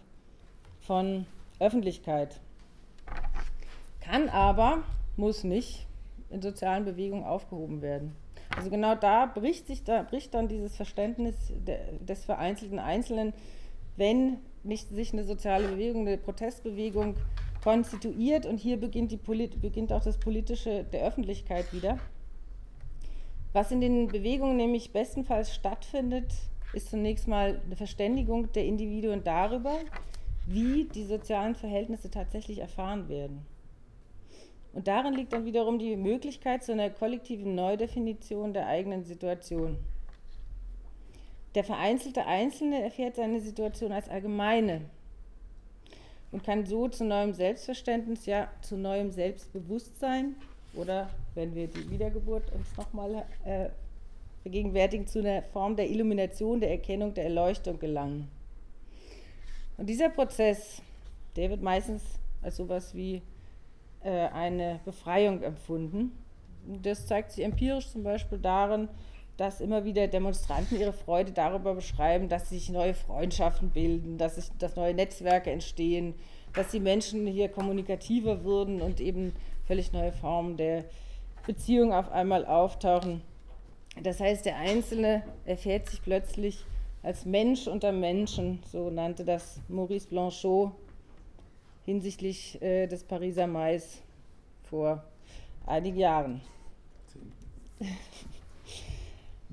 von 0.80 1.26
Öffentlichkeit. 1.60 2.40
Kann 4.00 4.30
aber, 4.30 4.84
muss 5.18 5.44
nicht, 5.44 5.86
in 6.30 6.42
sozialen 6.42 6.86
Bewegungen 6.86 7.24
aufgehoben 7.24 7.82
werden. 7.82 8.16
Also 8.56 8.70
genau 8.70 8.96
da 8.96 9.26
bricht, 9.26 9.68
sich 9.68 9.84
da, 9.84 10.04
bricht 10.04 10.34
dann 10.34 10.48
dieses 10.48 10.76
Verständnis 10.76 11.36
des 12.02 12.26
vereinzelten 12.26 12.80
Einzelnen, 12.80 13.34
wenn 13.96 14.38
nicht 14.64 14.90
sich 14.90 15.14
eine 15.14 15.24
soziale 15.24 15.68
Bewegung, 15.68 16.08
eine 16.08 16.18
Protestbewegung 16.18 17.16
konstituiert 17.64 18.46
und 18.46 18.58
hier 18.58 18.78
beginnt, 18.78 19.12
die 19.12 19.18
Polit 19.18 19.62
beginnt 19.62 19.94
auch 19.94 20.04
das 20.04 20.18
Politische 20.18 20.84
der 20.84 21.06
Öffentlichkeit 21.06 21.72
wieder. 21.74 22.00
Was 23.54 23.72
in 23.72 23.82
den 23.82 24.08
Bewegungen 24.08 24.58
nämlich 24.58 24.92
bestenfalls 24.92 25.54
stattfindet, 25.54 26.34
ist 26.74 26.90
zunächst 26.90 27.28
mal 27.28 27.62
eine 27.66 27.76
Verständigung 27.76 28.52
der 28.54 28.66
Individuen 28.66 29.24
darüber, 29.24 29.76
wie 30.46 30.86
die 30.86 31.04
sozialen 31.04 31.56
Verhältnisse 31.56 32.12
tatsächlich 32.12 32.60
erfahren 32.60 33.10
werden. 33.10 33.46
Und 34.74 34.88
darin 34.88 35.14
liegt 35.14 35.34
dann 35.34 35.46
wiederum 35.46 35.80
die 35.80 35.96
Möglichkeit 35.96 36.64
zu 36.64 36.72
einer 36.72 36.90
kollektiven 36.90 37.56
Neudefinition 37.56 38.54
der 38.54 38.68
eigenen 38.68 39.04
Situation. 39.04 39.78
Der 41.56 41.64
vereinzelte 41.64 42.26
Einzelne 42.28 42.84
erfährt 42.84 43.16
seine 43.16 43.42
Situation 43.42 43.92
als 43.92 44.08
allgemeine 44.08 44.82
und 46.32 46.44
kann 46.44 46.66
so 46.66 46.88
zu 46.88 47.04
neuem 47.04 47.34
Selbstverständnis, 47.34 48.28
ja 48.28 48.50
zu 48.62 48.78
neuem 48.78 49.12
Selbstbewusstsein 49.12 50.36
oder, 50.76 51.10
wenn 51.34 51.56
wir 51.56 51.68
die 51.68 51.90
Wiedergeburt 51.90 52.52
uns 52.52 52.78
nochmal 52.78 53.26
äh, 53.46 53.70
vergegenwärtigen, 54.44 55.08
zu 55.08 55.20
einer 55.20 55.42
Form 55.42 55.76
der 55.76 55.90
Illumination, 55.90 56.60
der 56.60 56.70
Erkennung, 56.70 57.16
der 57.16 57.26
Erleuchtung 57.26 57.80
gelangen. 57.80 58.30
Und 59.78 59.88
dieser 59.88 60.10
Prozess, 60.10 60.82
der 61.36 61.50
wird 61.50 61.64
meistens 61.64 62.04
als 62.44 62.58
sowas 62.58 62.94
wie 62.94 63.22
äh, 64.04 64.28
eine 64.28 64.80
Befreiung 64.86 65.44
empfunden. 65.44 66.12
Das 66.66 67.08
zeigt 67.08 67.32
sich 67.32 67.44
empirisch 67.44 67.90
zum 67.90 68.04
Beispiel 68.04 68.38
darin, 68.38 68.90
dass 69.38 69.62
immer 69.62 69.86
wieder 69.86 70.08
Demonstranten 70.08 70.80
ihre 70.80 70.92
Freude 70.92 71.32
darüber 71.32 71.74
beschreiben, 71.74 72.28
dass 72.28 72.50
sich 72.50 72.70
neue 72.70 72.94
Freundschaften 72.94 73.70
bilden, 73.70 74.18
dass, 74.18 74.36
sich, 74.36 74.46
dass 74.58 74.76
neue 74.76 74.94
Netzwerke 74.94 75.50
entstehen, 75.50 76.14
dass 76.54 76.72
die 76.72 76.80
Menschen 76.80 77.26
hier 77.26 77.48
kommunikativer 77.48 78.44
würden 78.44 78.82
und 78.82 79.00
eben 79.00 79.34
völlig 79.66 79.94
neue 79.94 80.12
Formen 80.12 80.58
der 80.58 80.84
Beziehung 81.48 81.94
auf 81.94 82.12
einmal 82.12 82.46
auftauchen. 82.46 83.22
Das 84.04 84.20
heißt, 84.20 84.46
der 84.46 84.58
Einzelne 84.58 85.24
erfährt 85.46 85.90
sich 85.90 86.02
plötzlich 86.02 86.66
als 87.02 87.26
Mensch 87.26 87.68
unter 87.68 87.92
Menschen, 87.92 88.60
so 88.70 88.90
nannte 88.90 89.24
das 89.24 89.62
Maurice 89.70 90.08
Blanchot 90.08 90.74
hinsichtlich 91.90 92.62
äh, 92.62 92.86
des 92.86 93.04
Pariser 93.04 93.48
Mais 93.48 94.02
vor 94.70 95.04
einigen 95.66 95.98
Jahren. 95.98 96.42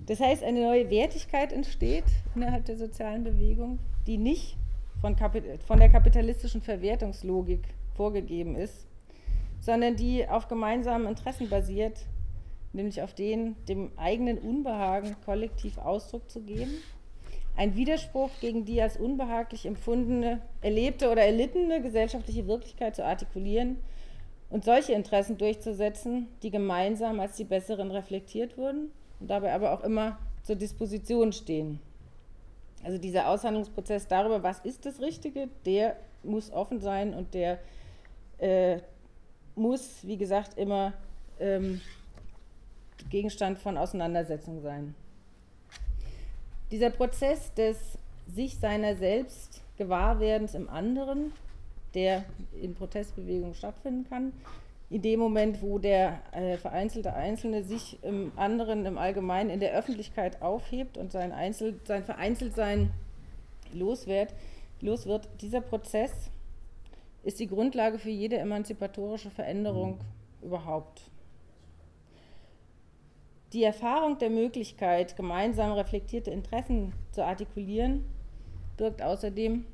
Das 0.08 0.20
heißt, 0.20 0.44
eine 0.44 0.60
neue 0.60 0.88
Wertigkeit 0.90 1.52
entsteht 1.52 2.04
innerhalb 2.36 2.66
der 2.66 2.76
sozialen 2.76 3.24
Bewegung, 3.24 3.80
die 4.06 4.18
nicht 4.18 4.56
von, 5.00 5.16
von 5.66 5.78
der 5.80 5.88
kapitalistischen 5.88 6.60
Verwertungslogik 6.60 7.62
vorgegeben 7.94 8.54
ist, 8.54 8.86
sondern 9.58 9.96
die 9.96 10.28
auf 10.28 10.46
gemeinsamen 10.46 11.08
Interessen 11.08 11.48
basiert, 11.48 12.06
nämlich 12.72 13.02
auf 13.02 13.14
denen, 13.14 13.56
dem 13.66 13.90
eigenen 13.96 14.38
Unbehagen 14.38 15.16
kollektiv 15.24 15.78
Ausdruck 15.78 16.30
zu 16.30 16.42
geben. 16.42 16.74
Ein 17.56 17.74
Widerspruch 17.74 18.30
gegen 18.40 18.66
die 18.66 18.82
als 18.82 18.98
unbehaglich 18.98 19.64
empfundene, 19.64 20.42
erlebte 20.60 21.10
oder 21.10 21.22
erlittene 21.22 21.80
gesellschaftliche 21.80 22.46
Wirklichkeit 22.46 22.94
zu 22.94 23.04
artikulieren 23.04 23.78
und 24.50 24.64
solche 24.64 24.92
Interessen 24.92 25.38
durchzusetzen, 25.38 26.28
die 26.42 26.50
gemeinsam 26.50 27.18
als 27.18 27.36
die 27.36 27.44
besseren 27.44 27.90
reflektiert 27.90 28.58
wurden 28.58 28.90
und 29.20 29.30
dabei 29.30 29.54
aber 29.54 29.72
auch 29.72 29.82
immer 29.82 30.18
zur 30.42 30.56
Disposition 30.56 31.32
stehen. 31.32 31.80
Also 32.84 32.98
dieser 32.98 33.28
Aushandlungsprozess 33.28 34.06
darüber, 34.06 34.42
was 34.42 34.60
ist 34.60 34.84
das 34.84 35.00
Richtige, 35.00 35.48
der 35.64 35.96
muss 36.22 36.52
offen 36.52 36.78
sein 36.78 37.14
und 37.14 37.32
der 37.32 37.58
äh, 38.38 38.80
muss, 39.54 40.06
wie 40.06 40.18
gesagt, 40.18 40.58
immer 40.58 40.92
ähm, 41.40 41.80
Gegenstand 43.10 43.58
von 43.58 43.78
Auseinandersetzung 43.78 44.60
sein. 44.60 44.94
Dieser 46.70 46.90
Prozess 46.90 47.54
des 47.54 47.76
sich 48.26 48.58
seiner 48.58 48.96
selbst 48.96 49.62
Gewahrwerdens 49.76 50.54
im 50.54 50.68
anderen, 50.68 51.32
der 51.94 52.24
in 52.60 52.74
Protestbewegungen 52.74 53.54
stattfinden 53.54 54.08
kann, 54.08 54.32
in 54.88 55.02
dem 55.02 55.18
Moment, 55.18 55.62
wo 55.62 55.78
der 55.78 56.20
äh, 56.32 56.56
vereinzelte 56.58 57.12
Einzelne 57.14 57.64
sich 57.64 57.98
im 58.02 58.32
anderen, 58.36 58.86
im 58.86 58.98
Allgemeinen 58.98 59.50
in 59.50 59.60
der 59.60 59.72
Öffentlichkeit 59.72 60.42
aufhebt 60.42 60.96
und 60.96 61.10
sein, 61.10 61.32
Einzel, 61.32 61.80
sein 61.84 62.04
Vereinzeltsein 62.04 62.90
los 63.72 64.06
wird, 64.06 64.32
los 64.80 65.06
wird, 65.06 65.28
dieser 65.40 65.60
Prozess 65.60 66.12
ist 67.24 67.40
die 67.40 67.48
Grundlage 67.48 67.98
für 67.98 68.10
jede 68.10 68.38
emanzipatorische 68.38 69.30
Veränderung 69.30 69.98
mhm. 70.40 70.46
überhaupt. 70.46 71.10
Die 73.56 73.64
Erfahrung 73.64 74.18
der 74.18 74.28
Möglichkeit, 74.28 75.16
gemeinsam 75.16 75.72
reflektierte 75.72 76.30
Interessen 76.30 76.92
zu 77.12 77.24
artikulieren, 77.24 78.04
birgt 78.76 79.00
außerdem 79.00 79.64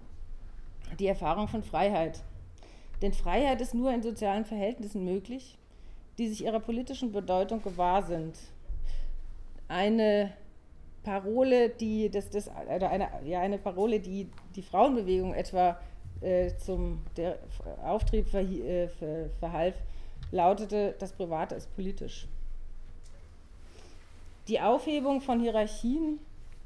die 1.01 1.09
Erfahrung 1.09 1.49
von 1.49 1.65
Freiheit. 1.65 2.23
Denn 3.03 3.13
Freiheit 3.13 3.61
ist 3.61 3.75
nur 3.75 3.93
in 3.93 4.01
sozialen 4.01 4.45
Verhältnissen 4.45 5.05
möglich, 5.05 5.59
die 6.17 6.29
sich 6.29 6.45
ihrer 6.45 6.61
politischen 6.61 7.11
Bedeutung 7.11 7.61
gewahr 7.61 8.05
sind. 8.05 8.39
Eine 9.67 10.33
Parole, 11.03 11.71
die 11.71 12.09
das, 12.09 12.31
das, 12.31 12.49
oder 12.49 12.89
eine, 12.89 13.09
ja, 13.25 13.41
eine 13.41 13.59
Parole, 13.59 13.99
die 13.99 14.31
die 14.55 14.63
Frauenbewegung 14.63 15.35
etwa 15.35 15.77
äh, 16.21 16.55
zum 16.57 17.01
der 17.17 17.37
Auftrieb 17.83 18.33
äh, 18.33 18.87
ver, 18.87 19.31
verhalf, 19.41 19.75
lautete, 20.31 20.95
das 21.01 21.13
Private 21.13 21.57
ist 21.57 21.75
politisch. 21.75 22.29
Die 24.49 24.61
Aufhebung 24.61 25.21
von 25.21 25.39
Hierarchien, 25.39 26.19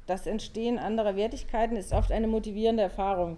das 0.06 0.26
Entstehen 0.26 0.78
anderer 0.78 1.14
Wertigkeiten 1.14 1.76
ist 1.76 1.92
oft 1.92 2.10
eine 2.10 2.26
motivierende 2.26 2.82
Erfahrung. 2.82 3.36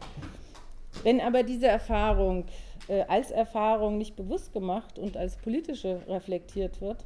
Wenn 1.02 1.20
aber 1.20 1.42
diese 1.42 1.66
Erfahrung 1.66 2.44
äh, 2.86 3.02
als 3.02 3.32
Erfahrung 3.32 3.98
nicht 3.98 4.14
bewusst 4.14 4.52
gemacht 4.52 4.98
und 4.98 5.16
als 5.16 5.36
politische 5.36 6.02
reflektiert 6.06 6.80
wird, 6.80 7.04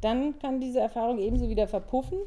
dann 0.00 0.38
kann 0.38 0.60
diese 0.60 0.80
Erfahrung 0.80 1.18
ebenso 1.18 1.50
wieder 1.50 1.68
verpuffen, 1.68 2.18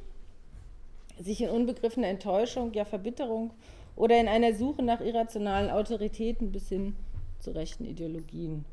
sich 1.20 1.42
in 1.42 1.50
unbegriffene 1.50 2.08
Enttäuschung, 2.08 2.74
ja 2.74 2.86
Verbitterung 2.86 3.52
oder 3.96 4.20
in 4.20 4.28
einer 4.28 4.54
Suche 4.54 4.84
nach 4.84 5.02
irrationalen 5.02 5.72
Autoritäten 5.72 6.52
bis 6.52 6.70
hin 6.70 6.96
zu 7.40 7.52
rechten 7.52 7.86
Ideologien 7.86 8.66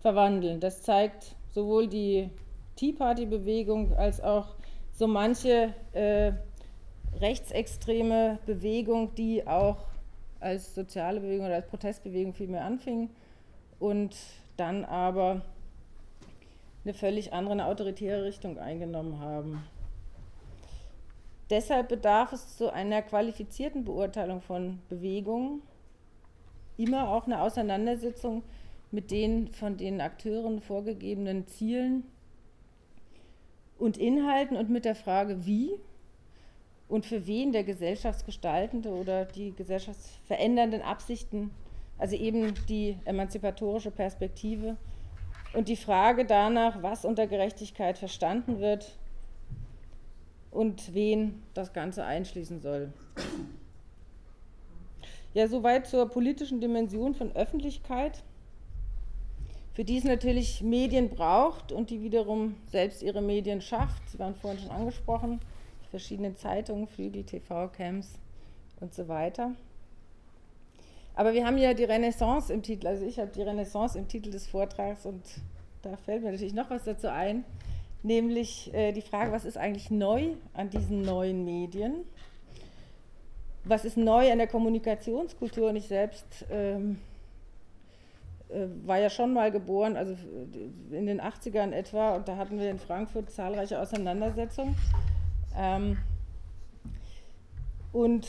verwandeln. 0.00 0.60
Das 0.60 0.82
zeigt 0.82 1.36
sowohl 1.52 1.88
die 1.88 2.30
Tea 2.76 2.92
Party-Bewegung 2.92 3.94
als 3.94 4.20
auch 4.20 4.54
so 4.92 5.06
manche 5.06 5.74
äh, 5.92 6.32
rechtsextreme 7.20 8.38
Bewegung, 8.46 9.14
die 9.14 9.46
auch 9.46 9.78
als 10.40 10.74
soziale 10.74 11.20
Bewegung 11.20 11.46
oder 11.46 11.56
als 11.56 11.66
Protestbewegung 11.66 12.34
vielmehr 12.34 12.64
anfing 12.64 13.10
und 13.78 14.14
dann 14.56 14.84
aber 14.84 15.42
eine 16.84 16.94
völlig 16.94 17.32
andere, 17.32 17.52
eine 17.52 17.66
autoritäre 17.66 18.24
Richtung 18.24 18.58
eingenommen 18.58 19.20
haben. 19.20 19.64
Deshalb 21.50 21.88
bedarf 21.88 22.32
es 22.32 22.56
zu 22.56 22.72
einer 22.72 23.02
qualifizierten 23.02 23.84
Beurteilung 23.84 24.40
von 24.40 24.80
Bewegungen 24.88 25.62
immer 26.76 27.08
auch 27.08 27.26
eine 27.26 27.40
Auseinandersetzung 27.40 28.42
mit 28.90 29.10
den 29.10 29.48
von 29.52 29.76
den 29.76 30.00
Akteuren 30.00 30.60
vorgegebenen 30.60 31.46
Zielen 31.46 32.04
und 33.78 33.96
Inhalten 33.96 34.56
und 34.56 34.70
mit 34.70 34.84
der 34.84 34.94
Frage, 34.94 35.46
wie 35.46 35.72
und 36.88 37.04
für 37.04 37.26
wen 37.26 37.52
der 37.52 37.64
gesellschaftsgestaltende 37.64 38.90
oder 38.90 39.24
die 39.24 39.52
gesellschaftsverändernden 39.52 40.82
Absichten, 40.82 41.50
also 41.98 42.16
eben 42.16 42.54
die 42.68 42.96
emanzipatorische 43.04 43.90
Perspektive 43.90 44.76
und 45.52 45.68
die 45.68 45.76
Frage 45.76 46.24
danach, 46.24 46.82
was 46.82 47.04
unter 47.04 47.26
Gerechtigkeit 47.26 47.98
verstanden 47.98 48.60
wird 48.60 48.96
und 50.50 50.94
wen 50.94 51.42
das 51.54 51.72
Ganze 51.72 52.04
einschließen 52.04 52.60
soll. 52.60 52.92
Ja, 55.34 55.48
soweit 55.48 55.86
zur 55.86 56.08
politischen 56.08 56.60
Dimension 56.60 57.14
von 57.14 57.34
Öffentlichkeit, 57.36 58.22
für 59.76 59.84
die 59.84 59.98
es 59.98 60.04
natürlich 60.04 60.62
Medien 60.62 61.10
braucht 61.10 61.70
und 61.70 61.90
die 61.90 62.00
wiederum 62.00 62.54
selbst 62.64 63.02
ihre 63.02 63.20
Medien 63.20 63.60
schafft. 63.60 64.08
Sie 64.08 64.18
waren 64.18 64.34
vorhin 64.34 64.58
schon 64.58 64.70
angesprochen 64.70 65.38
verschiedenen 65.90 66.34
Zeitungen, 66.34 66.86
Flügel, 66.86 67.24
TV-Camps 67.24 68.18
und 68.80 68.94
so 68.94 69.06
weiter. 69.06 69.52
Aber 71.14 71.34
wir 71.34 71.46
haben 71.46 71.58
ja 71.58 71.74
die 71.74 71.84
Renaissance 71.84 72.50
im 72.52 72.62
Titel, 72.62 72.86
also 72.86 73.04
ich 73.04 73.18
habe 73.18 73.30
die 73.30 73.42
Renaissance 73.42 73.98
im 73.98 74.08
Titel 74.08 74.30
des 74.30 74.46
Vortrags 74.46 75.04
und 75.04 75.22
da 75.82 75.96
fällt 75.98 76.22
mir 76.22 76.30
natürlich 76.30 76.54
noch 76.54 76.70
was 76.70 76.84
dazu 76.84 77.08
ein, 77.10 77.44
nämlich 78.02 78.72
äh, 78.72 78.92
die 78.92 79.02
Frage, 79.02 79.30
was 79.30 79.44
ist 79.44 79.58
eigentlich 79.58 79.90
neu 79.90 80.32
an 80.54 80.70
diesen 80.70 81.02
neuen 81.02 81.44
Medien? 81.44 82.04
Was 83.64 83.84
ist 83.84 83.98
neu 83.98 84.32
an 84.32 84.38
der 84.38 84.46
Kommunikationskultur? 84.46 85.68
Und 85.68 85.76
ich 85.76 85.86
selbst 85.86 86.46
ähm, 86.50 86.92
äh, 86.92 87.15
war 88.84 88.98
ja 88.98 89.10
schon 89.10 89.32
mal 89.32 89.50
geboren, 89.50 89.96
also 89.96 90.14
in 90.90 91.06
den 91.06 91.20
80ern 91.20 91.72
etwa, 91.72 92.14
und 92.14 92.28
da 92.28 92.36
hatten 92.36 92.58
wir 92.58 92.70
in 92.70 92.78
Frankfurt 92.78 93.30
zahlreiche 93.30 93.80
Auseinandersetzungen 93.80 94.76
ähm, 95.56 95.98
und 97.92 98.28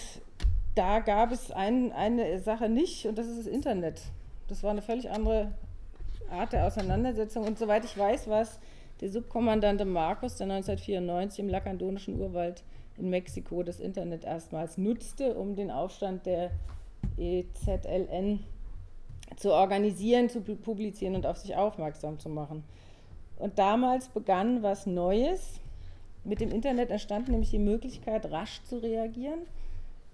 da 0.76 1.00
gab 1.00 1.32
es 1.32 1.52
ein, 1.52 1.92
eine 1.92 2.40
Sache 2.40 2.70
nicht, 2.70 3.06
und 3.06 3.18
das 3.18 3.28
ist 3.28 3.40
das 3.40 3.48
Internet. 3.48 4.02
Das 4.48 4.64
war 4.64 4.72
eine 4.72 4.82
völlig 4.82 5.10
andere 5.10 5.52
Art 6.30 6.54
der 6.54 6.66
Auseinandersetzung. 6.68 7.46
Und 7.46 7.58
soweit 7.58 7.84
ich 7.84 7.98
weiß, 7.98 8.28
war 8.28 8.42
es 8.42 8.60
der 9.02 9.10
Subkommandante 9.10 9.86
Marcos, 9.86 10.36
der 10.36 10.46
1994 10.46 11.40
im 11.40 11.50
Lacandonischen 11.50 12.20
Urwald 12.20 12.64
in 12.98 13.10
Mexiko 13.10 13.64
das 13.64 13.80
Internet 13.80 14.24
erstmals 14.24 14.78
nutzte, 14.78 15.34
um 15.36 15.56
den 15.56 15.72
Aufstand 15.72 16.26
der 16.26 16.52
EZLN 17.18 18.40
zu 18.40 18.57
organisieren, 19.46 20.30
zu 20.30 20.42
publizieren 20.42 21.16
und 21.16 21.26
auf 21.26 21.38
sich 21.38 21.56
aufmerksam 21.56 22.20
zu 22.20 22.30
machen. 22.30 22.64
Und 23.38 23.60
damals 23.60 24.08
begann 24.10 24.64
was 24.64 24.86
Neues, 24.86 25.60
mit 26.24 26.42
dem 26.42 26.52
Internet 26.52 26.90
entstand 26.90 27.30
nämlich 27.30 27.52
die 27.52 27.60
Möglichkeit, 27.60 28.32
rasch 28.32 28.62
zu 28.64 28.78
reagieren, 28.78 29.40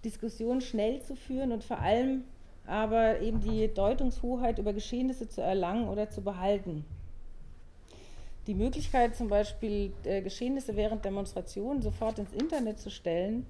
Diskussionen 0.03 0.61
schnell 0.61 1.01
zu 1.01 1.15
führen 1.15 1.51
und 1.51 1.63
vor 1.63 1.79
allem 1.79 2.23
aber 2.65 3.19
eben 3.19 3.41
die 3.41 3.73
Deutungshoheit 3.73 4.59
über 4.59 4.73
Geschehnisse 4.73 5.27
zu 5.27 5.41
erlangen 5.41 5.87
oder 5.87 6.09
zu 6.09 6.21
behalten. 6.21 6.85
Die 8.47 8.55
Möglichkeit 8.55 9.15
zum 9.15 9.29
Beispiel 9.29 9.93
äh, 10.03 10.21
Geschehnisse 10.21 10.75
während 10.75 11.05
Demonstrationen 11.05 11.81
sofort 11.81 12.19
ins 12.19 12.33
Internet 12.33 12.77
zu 12.79 12.89
stellen, 12.89 13.45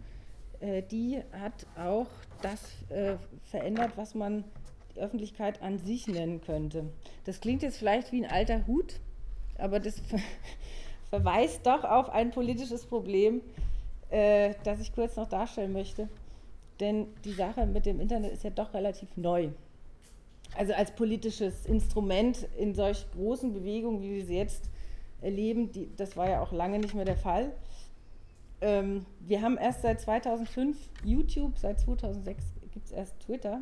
äh, 0.59 0.83
die 0.83 1.19
hat 1.31 1.65
auch 1.77 2.07
das 2.41 2.59
äh, 2.89 3.15
verändert, 3.43 3.91
was 3.95 4.13
man 4.13 4.43
Öffentlichkeit 4.97 5.61
an 5.61 5.79
sich 5.79 6.07
nennen 6.07 6.41
könnte. 6.41 6.85
Das 7.25 7.41
klingt 7.41 7.63
jetzt 7.63 7.77
vielleicht 7.77 8.11
wie 8.11 8.23
ein 8.23 8.31
alter 8.31 8.67
Hut, 8.67 8.99
aber 9.57 9.79
das 9.79 10.01
verweist 11.09 11.65
doch 11.65 11.83
auf 11.83 12.09
ein 12.09 12.31
politisches 12.31 12.85
Problem, 12.85 13.41
äh, 14.09 14.53
das 14.63 14.79
ich 14.79 14.93
kurz 14.93 15.15
noch 15.15 15.29
darstellen 15.29 15.73
möchte. 15.73 16.09
Denn 16.79 17.07
die 17.23 17.33
Sache 17.33 17.65
mit 17.65 17.85
dem 17.85 17.99
Internet 17.99 18.33
ist 18.33 18.43
ja 18.43 18.49
doch 18.49 18.73
relativ 18.73 19.15
neu. 19.15 19.49
Also 20.55 20.73
als 20.73 20.91
politisches 20.91 21.65
Instrument 21.65 22.47
in 22.57 22.75
solch 22.75 23.05
großen 23.11 23.53
Bewegungen, 23.53 24.01
wie 24.01 24.15
wir 24.15 24.25
sie 24.25 24.37
jetzt 24.37 24.69
erleben, 25.21 25.71
die, 25.71 25.89
das 25.95 26.15
war 26.15 26.29
ja 26.29 26.41
auch 26.41 26.51
lange 26.51 26.79
nicht 26.79 26.93
mehr 26.93 27.05
der 27.05 27.17
Fall. 27.17 27.51
Ähm, 28.61 29.05
wir 29.19 29.41
haben 29.41 29.57
erst 29.57 29.81
seit 29.81 30.01
2005 30.01 30.77
YouTube, 31.03 31.57
seit 31.57 31.79
2006 31.79 32.45
gibt 32.71 32.85
es 32.85 32.91
erst 32.91 33.19
Twitter. 33.19 33.61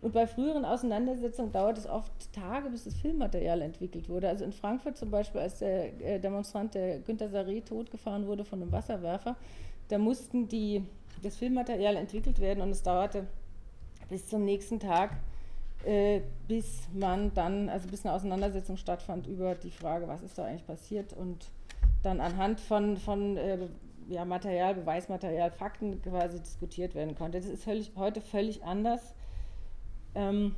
Und 0.00 0.12
bei 0.12 0.26
früheren 0.28 0.64
Auseinandersetzungen 0.64 1.50
dauert 1.50 1.76
es 1.76 1.88
oft 1.88 2.32
Tage, 2.32 2.70
bis 2.70 2.84
das 2.84 2.94
Filmmaterial 2.94 3.62
entwickelt 3.62 4.08
wurde. 4.08 4.28
Also 4.28 4.44
in 4.44 4.52
Frankfurt 4.52 4.96
zum 4.96 5.10
Beispiel, 5.10 5.40
als 5.40 5.58
der 5.58 6.00
äh, 6.00 6.20
Demonstrant 6.20 6.74
der 6.74 7.00
Günter 7.00 7.26
Saré 7.26 7.64
totgefahren 7.64 8.26
wurde 8.26 8.44
von 8.44 8.62
einem 8.62 8.70
Wasserwerfer, 8.70 9.36
da 9.88 9.98
mussten 9.98 10.46
die, 10.46 10.84
das 11.22 11.36
Filmmaterial 11.36 11.96
entwickelt 11.96 12.38
werden 12.38 12.62
und 12.62 12.70
es 12.70 12.82
dauerte 12.82 13.26
bis 14.08 14.28
zum 14.28 14.44
nächsten 14.44 14.78
Tag, 14.78 15.16
äh, 15.84 16.20
bis 16.46 16.88
man 16.92 17.34
dann, 17.34 17.68
also 17.68 17.88
bis 17.88 18.04
eine 18.04 18.14
Auseinandersetzung 18.14 18.76
stattfand 18.76 19.26
über 19.26 19.56
die 19.56 19.70
Frage, 19.70 20.06
was 20.06 20.22
ist 20.22 20.38
da 20.38 20.44
eigentlich 20.44 20.66
passiert 20.66 21.12
und 21.12 21.50
dann 22.02 22.20
anhand 22.20 22.60
von, 22.60 22.96
von 22.96 23.36
äh, 23.36 23.68
ja, 24.08 24.24
Material, 24.24 24.74
Beweismaterial, 24.74 25.50
Fakten 25.50 26.00
quasi 26.02 26.40
diskutiert 26.40 26.94
werden 26.94 27.14
konnte. 27.14 27.38
Das 27.38 27.48
ist 27.48 27.64
völlig, 27.64 27.92
heute 27.96 28.20
völlig 28.20 28.64
anders. 28.64 29.14
Ähm, 30.18 30.56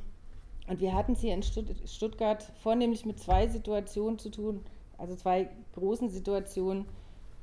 und 0.67 0.79
wir 0.79 0.93
hatten 0.93 1.13
es 1.13 1.21
hier 1.21 1.33
in 1.33 1.43
Stuttgart 1.43 2.43
vornehmlich 2.61 3.05
mit 3.05 3.19
zwei 3.19 3.47
Situationen 3.47 4.17
zu 4.17 4.29
tun, 4.29 4.63
also 4.97 5.15
zwei 5.15 5.49
großen 5.75 6.09
Situationen, 6.09 6.85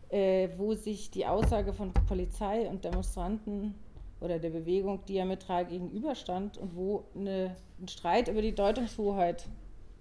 äh, 0.08 0.48
wo 0.56 0.74
sich 0.74 1.10
die 1.10 1.26
Aussage 1.26 1.72
von 1.72 1.92
Polizei 1.92 2.68
und 2.68 2.84
Demonstranten 2.84 3.74
oder 4.20 4.38
der 4.38 4.50
Bewegung 4.50 5.04
diametral 5.04 5.66
gegenüberstand 5.66 6.58
und 6.58 6.74
wo 6.74 7.04
eine, 7.14 7.54
ein 7.80 7.88
Streit 7.88 8.28
über 8.28 8.42
die 8.42 8.54
Deutungshoheit 8.54 9.46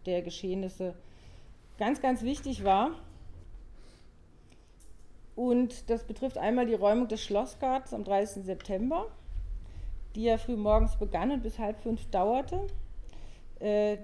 der 0.05 0.21
Geschehnisse 0.21 0.95
ganz, 1.77 2.01
ganz 2.01 2.23
wichtig 2.23 2.63
war. 2.63 2.91
Und 5.35 5.89
das 5.89 6.03
betrifft 6.05 6.39
einmal 6.39 6.65
die 6.65 6.73
Räumung 6.73 7.07
des 7.07 7.21
Schlossgartens 7.21 7.93
am 7.93 8.03
30. 8.03 8.43
September, 8.43 9.07
die 10.17 10.23
ja 10.23 10.37
früh 10.37 10.57
morgens 10.57 10.95
begann 10.95 11.31
und 11.31 11.43
bis 11.43 11.59
halb 11.59 11.79
fünf 11.79 12.09
dauerte. 12.09 12.59
Äh, 13.59 13.97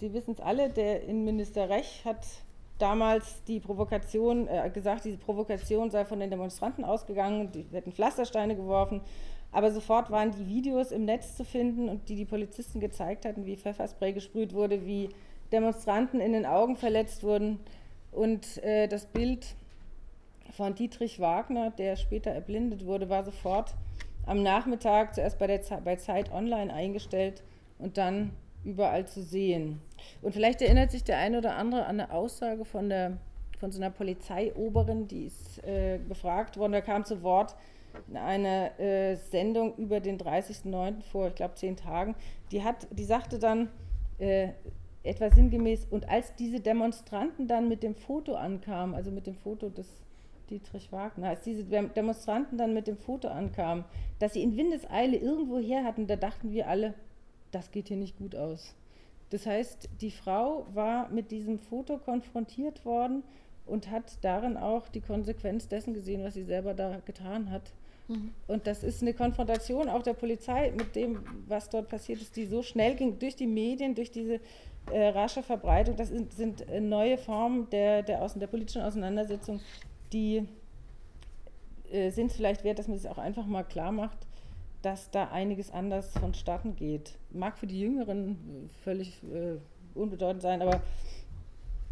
Sie 0.00 0.12
wissen 0.14 0.32
es 0.32 0.40
alle, 0.40 0.70
der 0.70 1.02
Innenminister 1.04 1.68
Rech 1.68 2.02
hat 2.04 2.26
damals 2.78 3.44
die 3.44 3.60
Provokation 3.60 4.48
äh, 4.48 4.70
gesagt, 4.72 5.04
diese 5.04 5.18
Provokation 5.18 5.90
sei 5.90 6.06
von 6.06 6.18
den 6.18 6.30
Demonstranten 6.30 6.84
ausgegangen, 6.84 7.52
die 7.52 7.66
hätten 7.72 7.92
Pflastersteine 7.92 8.56
geworfen. 8.56 9.02
Aber 9.52 9.70
sofort 9.70 10.10
waren 10.10 10.30
die 10.30 10.46
Videos 10.46 10.92
im 10.92 11.04
Netz 11.04 11.36
zu 11.36 11.44
finden 11.44 11.88
und 11.88 12.08
die 12.08 12.16
die 12.16 12.24
Polizisten 12.24 12.80
gezeigt 12.80 13.24
hatten, 13.26 13.44
wie 13.44 13.56
Pfefferspray 13.56 14.14
gesprüht 14.14 14.54
wurde, 14.54 14.86
wie 14.86 15.10
Demonstranten 15.52 16.20
in 16.20 16.32
den 16.32 16.46
Augen 16.46 16.76
verletzt 16.76 17.22
wurden. 17.22 17.60
Und 18.12 18.62
äh, 18.62 18.88
das 18.88 19.06
Bild 19.06 19.46
von 20.56 20.74
Dietrich 20.74 21.20
Wagner, 21.20 21.70
der 21.70 21.96
später 21.96 22.30
erblindet 22.30 22.86
wurde, 22.86 23.10
war 23.10 23.24
sofort 23.24 23.74
am 24.28 24.42
Nachmittag 24.42 25.14
zuerst 25.14 25.38
bei, 25.38 25.46
der 25.46 25.60
bei 25.84 25.96
Zeit 25.96 26.30
Online 26.32 26.72
eingestellt 26.72 27.42
und 27.78 27.96
dann 27.96 28.32
überall 28.64 29.06
zu 29.06 29.22
sehen. 29.22 29.80
Und 30.20 30.32
vielleicht 30.32 30.60
erinnert 30.60 30.90
sich 30.90 31.02
der 31.02 31.18
eine 31.18 31.38
oder 31.38 31.56
andere 31.56 31.86
an 31.86 32.00
eine 32.00 32.12
Aussage 32.12 32.64
von, 32.64 32.88
der, 32.90 33.16
von 33.58 33.72
so 33.72 33.80
einer 33.80 33.90
Polizeioberin, 33.90 35.08
die 35.08 35.24
ist 35.24 35.64
äh, 35.64 35.98
befragt 36.06 36.58
worden, 36.58 36.72
da 36.72 36.80
kam 36.80 37.04
zu 37.04 37.22
Wort 37.22 37.56
in 38.06 38.16
einer 38.16 38.78
äh, 38.78 39.16
Sendung 39.16 39.74
über 39.76 40.00
den 40.00 40.18
30.09. 40.18 41.02
vor, 41.02 41.28
ich 41.28 41.34
glaube, 41.34 41.54
zehn 41.54 41.76
Tagen. 41.76 42.14
Die, 42.52 42.62
hat, 42.62 42.86
die 42.90 43.04
sagte 43.04 43.38
dann 43.38 43.70
äh, 44.18 44.48
etwa 45.02 45.30
sinngemäß, 45.30 45.86
und 45.90 46.08
als 46.08 46.34
diese 46.34 46.60
Demonstranten 46.60 47.48
dann 47.48 47.68
mit 47.68 47.82
dem 47.82 47.94
Foto 47.94 48.34
ankamen, 48.34 48.94
also 48.94 49.10
mit 49.10 49.26
dem 49.26 49.36
Foto 49.36 49.70
des 49.70 49.88
Dietrich 50.50 50.92
Wagner, 50.92 51.28
als 51.28 51.42
diese 51.42 51.64
Demonstranten 51.64 52.58
dann 52.58 52.74
mit 52.74 52.86
dem 52.86 52.96
Foto 52.96 53.28
ankamen, 53.28 53.84
dass 54.18 54.34
sie 54.34 54.42
in 54.42 54.56
Windeseile 54.56 55.16
irgendwo 55.16 55.58
her 55.58 55.84
hatten, 55.84 56.06
da 56.06 56.16
dachten 56.16 56.52
wir 56.52 56.68
alle, 56.68 56.94
das 57.50 57.70
geht 57.70 57.88
hier 57.88 57.96
nicht 57.96 58.18
gut 58.18 58.34
aus. 58.34 58.74
Das 59.30 59.46
heißt, 59.46 59.88
die 60.00 60.10
Frau 60.10 60.66
war 60.72 61.08
mit 61.10 61.30
diesem 61.30 61.58
Foto 61.58 61.98
konfrontiert 61.98 62.84
worden 62.84 63.22
und 63.66 63.90
hat 63.90 64.18
darin 64.22 64.56
auch 64.56 64.88
die 64.88 65.00
Konsequenz 65.00 65.68
dessen 65.68 65.94
gesehen, 65.94 66.24
was 66.24 66.34
sie 66.34 66.44
selber 66.44 66.74
da 66.74 67.00
getan 67.04 67.50
hat. 67.50 67.72
Mhm. 68.08 68.32
Und 68.46 68.66
das 68.66 68.82
ist 68.82 69.02
eine 69.02 69.12
Konfrontation 69.12 69.88
auch 69.88 70.02
der 70.02 70.14
Polizei 70.14 70.72
mit 70.76 70.96
dem, 70.96 71.20
was 71.46 71.68
dort 71.68 71.88
passiert 71.88 72.22
ist, 72.22 72.36
die 72.36 72.46
so 72.46 72.62
schnell 72.62 72.94
ging 72.94 73.18
durch 73.18 73.36
die 73.36 73.46
Medien, 73.46 73.94
durch 73.94 74.10
diese 74.10 74.40
äh, 74.90 75.08
rasche 75.08 75.42
Verbreitung. 75.42 75.96
Das 75.96 76.08
sind, 76.08 76.32
sind 76.32 76.66
äh, 76.68 76.80
neue 76.80 77.18
Formen 77.18 77.68
der, 77.70 78.02
der, 78.02 78.22
Außen-, 78.22 78.38
der 78.38 78.46
politischen 78.46 78.82
Auseinandersetzung, 78.82 79.60
die 80.12 80.48
äh, 81.90 82.10
sind 82.10 82.30
es 82.30 82.36
vielleicht 82.36 82.64
wert, 82.64 82.78
dass 82.78 82.88
man 82.88 82.98
sich 82.98 83.10
auch 83.10 83.18
einfach 83.18 83.46
mal 83.46 83.64
klar 83.64 83.92
macht, 83.92 84.18
dass 84.82 85.10
da 85.10 85.28
einiges 85.28 85.70
anders 85.70 86.12
vonstatten 86.18 86.76
geht. 86.76 87.18
Mag 87.30 87.58
für 87.58 87.66
die 87.66 87.80
Jüngeren 87.80 88.70
völlig 88.84 89.22
äh, 89.24 89.56
unbedeutend 89.94 90.42
sein, 90.42 90.62
aber 90.62 90.80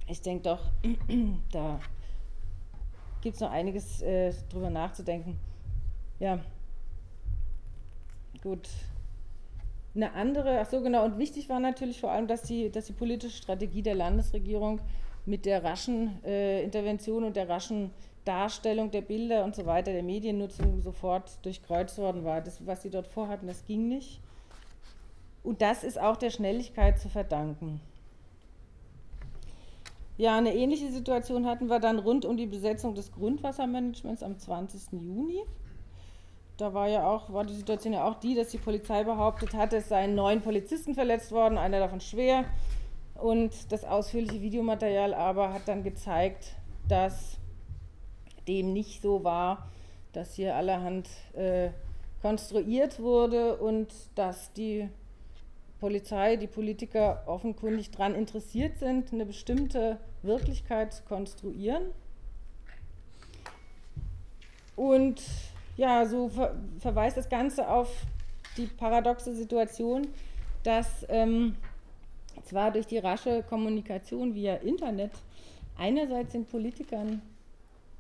ich 0.09 0.21
denke 0.21 0.45
doch, 0.45 0.61
da 1.53 1.81
gibt 3.21 3.35
es 3.35 3.41
noch 3.41 3.51
einiges 3.51 4.03
äh, 4.03 4.33
drüber 4.51 4.71
nachzudenken. 4.71 5.39
Ja, 6.21 6.39
gut. 8.43 8.69
Eine 9.95 10.13
andere, 10.13 10.61
ach 10.61 10.67
so 10.67 10.83
genau, 10.83 11.05
und 11.05 11.19
wichtig 11.19 11.49
war 11.49 11.59
natürlich 11.59 12.01
vor 12.01 12.13
allem, 12.13 12.27
dass 12.27 12.43
die, 12.43 12.71
dass 12.71 12.85
die 12.85 12.93
politische 12.93 13.37
Strategie 13.37 13.83
der 13.83 13.95
Landesregierung 13.95 14.81
mit 15.27 15.45
der 15.45 15.65
raschen 15.65 16.25
äh, 16.25 16.63
Intervention 16.63 17.25
und 17.25 17.37
der 17.37 17.49
raschen 17.49 17.91
Darstellung 18.25 18.91
der 18.91 19.03
Bilder 19.03 19.45
und 19.45 19.55
so 19.55 19.67
weiter, 19.67 19.93
der 19.93 20.03
Mediennutzung 20.03 20.81
sofort 20.81 21.45
durchkreuzt 21.45 21.99
worden 21.99 22.25
war. 22.25 22.41
Das, 22.41 22.67
was 22.67 22.83
sie 22.83 22.91
dort 22.91 23.07
vorhatten, 23.07 23.47
das 23.47 23.65
ging 23.65 23.89
nicht. 23.89 24.21
Und 25.43 25.63
das 25.63 25.85
ist 25.85 26.01
auch 26.01 26.17
der 26.17 26.31
Schnelligkeit 26.31 26.99
zu 26.99 27.09
verdanken. 27.09 27.81
Ja, 30.19 30.37
eine 30.37 30.55
ähnliche 30.55 30.91
Situation 30.91 31.47
hatten 31.47 31.69
wir 31.69 31.79
dann 31.79 31.99
rund 31.99 32.25
um 32.25 32.37
die 32.37 32.47
Besetzung 32.47 32.95
des 32.95 33.13
Grundwassermanagements 33.13 34.23
am 34.23 34.39
20. 34.39 34.93
Juni. 34.93 35.43
Da 36.57 36.73
war 36.73 36.89
ja 36.89 37.07
auch, 37.07 37.33
war 37.33 37.45
die 37.45 37.55
Situation 37.55 37.93
ja 37.93 38.09
auch 38.09 38.15
die, 38.15 38.35
dass 38.35 38.49
die 38.49 38.59
Polizei 38.59 39.05
behauptet 39.05 39.53
hatte, 39.55 39.77
es 39.77 39.91
seien 39.91 40.15
neun 40.15 40.41
Polizisten 40.41 40.95
verletzt 40.95 41.33
worden, 41.33 41.59
einer 41.59 41.81
davon 41.81 42.01
schwer. 42.01 42.47
Und 43.21 43.73
das 43.73 43.85
ausführliche 43.85 44.41
Videomaterial 44.41 45.15
aber 45.15 45.53
hat 45.53 45.67
dann 45.67 45.83
gezeigt, 45.83 46.55
dass 46.89 47.39
dem 48.47 48.73
nicht 48.73 49.03
so 49.03 49.25
war, 49.25 49.69
dass 50.13 50.35
hier 50.35 50.55
allerhand 50.55 51.09
äh, 51.35 51.71
konstruiert 52.23 53.01
wurde 53.01 53.57
und 53.57 53.93
dass 54.15 54.53
die 54.53 54.89
Polizei, 55.81 56.37
die 56.37 56.47
Politiker 56.47 57.23
offenkundig 57.27 57.91
daran 57.91 58.15
interessiert 58.15 58.79
sind, 58.79 59.13
eine 59.13 59.27
bestimmte 59.27 59.99
Wirklichkeit 60.23 60.95
zu 60.95 61.03
konstruieren. 61.05 61.83
Und 64.75 65.23
ja, 65.77 66.07
so 66.07 66.29
ver 66.29 66.55
verweist 66.81 67.17
das 67.17 67.29
Ganze 67.29 67.69
auf 67.69 67.89
die 68.57 68.67
paradoxe 68.67 69.35
Situation, 69.35 70.09
dass 70.63 71.07
ähm, 71.09 71.57
zwar 72.47 72.71
durch 72.71 72.87
die 72.87 72.99
rasche 72.99 73.43
Kommunikation 73.43 74.35
via 74.35 74.55
Internet 74.57 75.13
einerseits 75.77 76.33
den 76.33 76.47
Politikern 76.47 77.21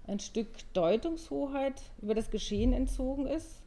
ein 0.07 0.20
Stück 0.20 0.49
Deutungshoheit 0.72 1.82
über 2.01 2.14
das 2.14 2.30
Geschehen 2.30 2.72
entzogen 2.72 3.26
ist, 3.26 3.61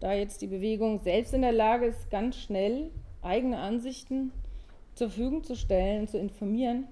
da 0.00 0.12
jetzt 0.12 0.42
die 0.42 0.46
Bewegung 0.46 1.00
selbst 1.00 1.34
in 1.34 1.42
der 1.42 1.52
Lage 1.52 1.86
ist, 1.86 2.10
ganz 2.10 2.36
schnell 2.36 2.90
eigene 3.22 3.58
Ansichten 3.58 4.32
zur 4.94 5.08
Verfügung 5.08 5.44
zu 5.44 5.56
stellen, 5.56 6.06
zu 6.06 6.18
informieren. 6.18 6.86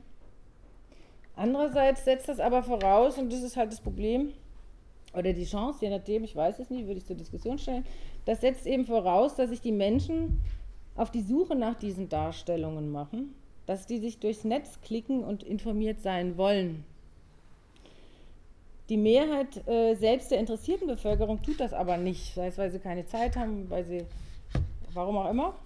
Andererseits 1.36 2.04
setzt 2.04 2.28
das 2.28 2.40
aber 2.40 2.62
voraus, 2.62 3.18
und 3.18 3.32
das 3.32 3.42
ist 3.42 3.56
halt 3.56 3.70
das 3.70 3.80
Problem, 3.80 4.32
oder 5.12 5.32
die 5.32 5.44
Chance, 5.44 5.84
je 5.84 5.90
nachdem, 5.90 6.24
ich 6.24 6.34
weiß 6.34 6.58
es 6.58 6.70
nicht, 6.70 6.86
würde 6.86 6.98
ich 6.98 7.06
zur 7.06 7.16
Diskussion 7.16 7.58
stellen, 7.58 7.84
das 8.24 8.40
setzt 8.40 8.66
eben 8.66 8.86
voraus, 8.86 9.34
dass 9.34 9.50
sich 9.50 9.60
die 9.60 9.72
Menschen 9.72 10.42
auf 10.96 11.10
die 11.10 11.22
Suche 11.22 11.54
nach 11.54 11.74
diesen 11.74 12.08
Darstellungen 12.08 12.90
machen, 12.90 13.34
dass 13.66 13.86
die 13.86 13.98
sich 13.98 14.18
durchs 14.18 14.44
Netz 14.44 14.80
klicken 14.80 15.24
und 15.24 15.42
informiert 15.42 16.00
sein 16.00 16.36
wollen. 16.36 16.84
Die 18.88 18.96
Mehrheit 18.96 19.66
äh, 19.66 19.94
selbst 19.94 20.30
der 20.30 20.38
interessierten 20.38 20.86
Bevölkerung 20.86 21.42
tut 21.42 21.58
das 21.58 21.72
aber 21.72 21.96
nicht, 21.96 22.34
sei 22.34 22.46
es, 22.46 22.58
weil 22.58 22.70
sie 22.70 22.78
keine 22.78 23.04
Zeit 23.04 23.36
haben, 23.36 23.68
weil 23.68 23.84
sie, 23.84 24.04
warum 24.94 25.16
auch 25.16 25.28
immer. 25.28 25.56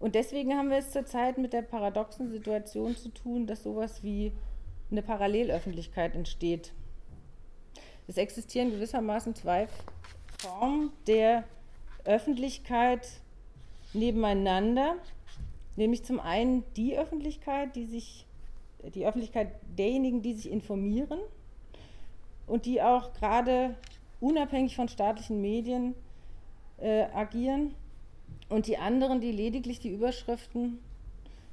Und 0.00 0.14
deswegen 0.14 0.54
haben 0.54 0.70
wir 0.70 0.78
es 0.78 0.92
zurzeit 0.92 1.38
mit 1.38 1.52
der 1.52 1.62
paradoxen 1.62 2.30
Situation 2.30 2.96
zu 2.96 3.10
tun, 3.10 3.46
dass 3.46 3.64
sowas 3.64 4.02
wie 4.02 4.32
eine 4.90 5.02
Parallelöffentlichkeit 5.02 6.14
entsteht. 6.14 6.72
Es 8.06 8.16
existieren 8.16 8.70
gewissermaßen 8.70 9.34
zwei 9.34 9.68
Formen 10.38 10.92
der 11.06 11.44
Öffentlichkeit 12.04 13.06
nebeneinander, 13.92 14.96
nämlich 15.76 16.04
zum 16.04 16.20
einen 16.20 16.64
die 16.76 16.96
Öffentlichkeit, 16.96 17.76
die 17.76 17.86
sich 17.86 18.26
die 18.94 19.06
Öffentlichkeit 19.06 19.50
derjenigen, 19.76 20.22
die 20.22 20.34
sich 20.34 20.50
informieren 20.50 21.18
und 22.46 22.66
die 22.66 22.82
auch 22.82 23.12
gerade 23.12 23.74
unabhängig 24.20 24.76
von 24.76 24.88
staatlichen 24.88 25.40
Medien 25.40 25.94
äh, 26.78 27.04
agieren 27.14 27.74
und 28.48 28.66
die 28.66 28.78
anderen, 28.78 29.20
die 29.20 29.32
lediglich 29.32 29.80
die 29.80 29.90
Überschriften 29.90 30.78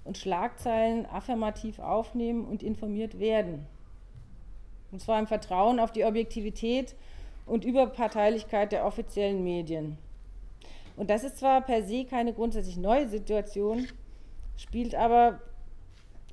und 0.04 0.18
Schlagzeilen 0.18 1.06
affirmativ 1.08 1.80
aufnehmen 1.80 2.46
und 2.46 2.64
informiert 2.64 3.20
werden. 3.20 3.66
Und 4.92 5.02
zwar 5.02 5.20
im 5.20 5.28
Vertrauen 5.28 5.80
auf 5.80 5.92
die 5.92 6.06
Objektivität 6.06 6.96
und 7.46 7.66
Überparteilichkeit 7.66 8.72
der 8.72 8.86
offiziellen 8.86 9.44
Medien. 9.44 9.98
Und 10.96 11.10
das 11.10 11.24
ist 11.24 11.38
zwar 11.38 11.62
per 11.62 11.84
se 11.84 12.06
keine 12.06 12.34
grundsätzlich 12.34 12.78
neue 12.78 13.08
Situation, 13.08 13.88
spielt 14.56 14.96
aber 14.96 15.42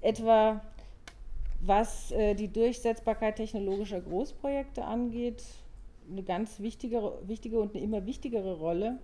etwa, 0.01 0.61
was 1.61 2.13
äh, 2.13 2.35
die 2.35 2.53
Durchsetzbarkeit 2.53 3.37
technologischer 3.37 4.01
Großprojekte 4.01 4.85
angeht, 4.85 5.43
eine 6.11 6.23
ganz 6.23 6.61
wichtige, 6.61 7.13
wichtige 7.27 7.61
und 7.61 7.75
eine 7.75 7.85
immer 7.85 8.07
wichtigere 8.07 8.59
Rolle. 8.59 8.99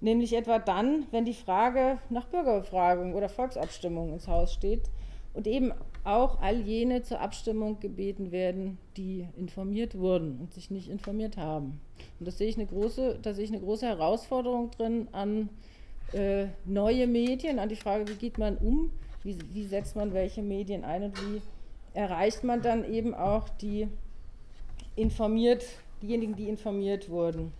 Nämlich 0.00 0.34
etwa 0.34 0.58
dann, 0.58 1.06
wenn 1.12 1.24
die 1.24 1.34
Frage 1.34 1.98
nach 2.10 2.26
Bürgerbefragung 2.26 3.14
oder 3.14 3.28
Volksabstimmung 3.28 4.12
ins 4.12 4.28
Haus 4.28 4.52
steht 4.52 4.90
und 5.34 5.46
eben 5.46 5.72
auch 6.04 6.40
all 6.40 6.60
jene 6.60 7.02
zur 7.02 7.20
Abstimmung 7.20 7.80
gebeten 7.80 8.30
werden, 8.30 8.78
die 8.96 9.26
informiert 9.36 9.98
wurden 9.98 10.38
und 10.38 10.52
sich 10.52 10.70
nicht 10.70 10.88
informiert 10.88 11.36
haben. 11.36 11.80
Und 12.18 12.26
das 12.26 12.38
sehe 12.38 12.48
ich 12.48 12.56
eine 12.56 12.66
große, 12.66 13.18
da 13.20 13.34
sehe 13.34 13.44
ich 13.44 13.50
eine 13.50 13.60
große 13.60 13.86
Herausforderung 13.86 14.70
drin 14.70 15.08
an 15.12 15.48
äh, 16.12 16.46
neue 16.64 17.06
Medien, 17.06 17.58
an 17.58 17.68
die 17.68 17.76
Frage, 17.76 18.06
wie 18.08 18.14
geht 18.14 18.38
man 18.38 18.56
um, 18.56 18.90
wie, 19.22 19.36
wie 19.52 19.64
setzt 19.64 19.96
man 19.96 20.14
welche 20.14 20.42
Medien 20.42 20.84
ein 20.84 21.04
und 21.04 21.20
wie 21.20 21.42
erreicht 21.94 22.44
man 22.44 22.62
dann 22.62 22.84
eben 22.84 23.14
auch 23.14 23.48
die 23.48 23.88
informiert, 24.96 25.64
diejenigen, 26.02 26.36
die 26.36 26.48
informiert 26.48 27.08
wurden. 27.08 27.52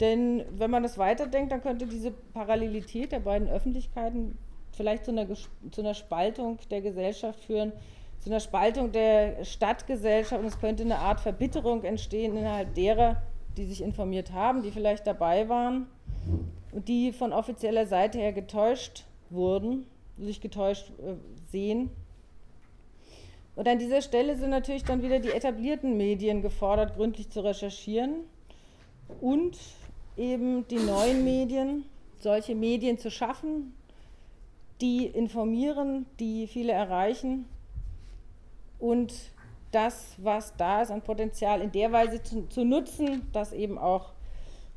Denn 0.00 0.44
wenn 0.50 0.70
man 0.70 0.82
das 0.82 0.96
weiterdenkt, 0.96 1.52
dann 1.52 1.60
könnte 1.60 1.86
diese 1.86 2.12
Parallelität 2.12 3.12
der 3.12 3.20
beiden 3.20 3.48
Öffentlichkeiten 3.48 4.38
vielleicht 4.78 5.04
zu 5.04 5.10
einer, 5.10 5.26
zu 5.70 5.80
einer 5.80 5.92
Spaltung 5.92 6.58
der 6.70 6.80
Gesellschaft 6.80 7.44
führen, 7.44 7.72
zu 8.20 8.30
einer 8.30 8.40
Spaltung 8.40 8.90
der 8.92 9.44
Stadtgesellschaft 9.44 10.40
und 10.40 10.48
es 10.48 10.58
könnte 10.58 10.84
eine 10.84 10.98
Art 10.98 11.20
Verbitterung 11.20 11.84
entstehen 11.84 12.36
innerhalb 12.36 12.74
derer, 12.74 13.20
die 13.56 13.66
sich 13.66 13.82
informiert 13.82 14.32
haben, 14.32 14.62
die 14.62 14.70
vielleicht 14.70 15.06
dabei 15.06 15.48
waren 15.48 15.86
und 16.72 16.88
die 16.88 17.12
von 17.12 17.32
offizieller 17.32 17.86
Seite 17.86 18.18
her 18.18 18.32
getäuscht 18.32 19.04
wurden, 19.30 19.86
sich 20.16 20.40
getäuscht 20.40 20.90
äh, 21.00 21.14
sehen. 21.50 21.90
Und 23.54 23.66
an 23.68 23.78
dieser 23.78 24.02
Stelle 24.02 24.36
sind 24.36 24.50
natürlich 24.50 24.84
dann 24.84 25.02
wieder 25.02 25.18
die 25.18 25.30
etablierten 25.30 25.96
Medien 25.96 26.42
gefordert, 26.42 26.94
gründlich 26.94 27.28
zu 27.28 27.40
recherchieren 27.40 28.20
und 29.20 29.58
eben 30.16 30.66
die 30.68 30.78
neuen 30.78 31.24
Medien, 31.24 31.84
solche 32.20 32.54
Medien 32.54 32.98
zu 32.98 33.10
schaffen, 33.10 33.74
die 34.80 35.06
informieren, 35.06 36.06
die 36.20 36.46
viele 36.46 36.72
erreichen 36.72 37.46
und 38.78 39.12
das, 39.70 40.14
was 40.18 40.56
da 40.56 40.82
ist 40.82 40.90
an 40.90 41.02
Potenzial, 41.02 41.60
in 41.60 41.70
der 41.72 41.92
Weise 41.92 42.22
zu, 42.22 42.48
zu 42.48 42.64
nutzen, 42.64 43.26
dass 43.32 43.52
eben 43.52 43.76
auch 43.76 44.12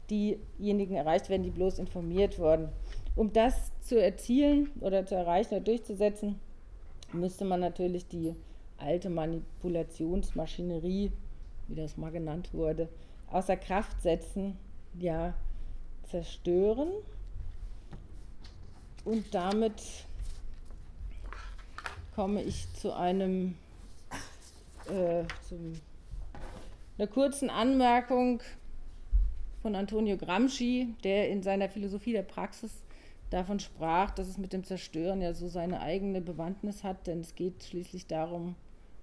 diejenigen 0.10 0.96
erreicht 0.96 1.30
werden, 1.30 1.44
die 1.44 1.52
bloß 1.52 1.80
informiert 1.80 2.38
wurden. 2.40 2.68
Um 3.16 3.32
das 3.32 3.72
zu 3.82 4.02
erzielen 4.02 4.70
oder 4.82 5.06
zu 5.06 5.16
erreichen 5.16 5.54
oder 5.56 5.64
durchzusetzen, 5.64 6.42
müsste 7.14 7.46
man 7.46 7.62
natürlich 7.62 8.08
die 8.08 8.36
alte 8.78 9.10
Manipulationsmaschinerie, 9.10 11.12
wie 11.68 11.76
das 11.76 11.98
mal 11.98 12.12
genannt 12.12 12.54
wurde, 12.54 12.90
außer 13.32 13.56
Kraft 13.56 14.02
setzen, 14.02 14.58
ja, 15.00 15.34
zerstören 16.04 16.90
und 19.06 19.34
damit 19.34 19.82
komme 22.16 22.44
ich 22.44 22.72
zu 22.74 22.94
einem 22.94 23.56
äh, 24.90 25.24
zum, 25.48 25.74
einer 26.98 27.08
kurzen 27.08 27.50
Anmerkung 27.50 28.42
von 29.62 29.76
Antonio 29.76 30.18
Gramsci, 30.18 30.96
der 31.04 31.30
in 31.30 31.44
seiner 31.44 31.70
Philosophie 31.70 32.14
der 32.14 32.24
Praxis 32.24 32.82
davon 33.30 33.60
sprach, 33.60 34.12
dass 34.12 34.28
es 34.28 34.38
mit 34.38 34.54
dem 34.54 34.64
Zerstören 34.64 35.22
ja 35.22 35.34
so 35.34 35.48
seine 35.48 35.82
eigene 35.82 36.22
Bewandtnis 36.22 36.84
hat, 36.84 37.08
denn 37.08 37.22
es 37.22 37.36
geht 37.36 37.64
schließlich 37.64 38.08
darum, 38.08 38.56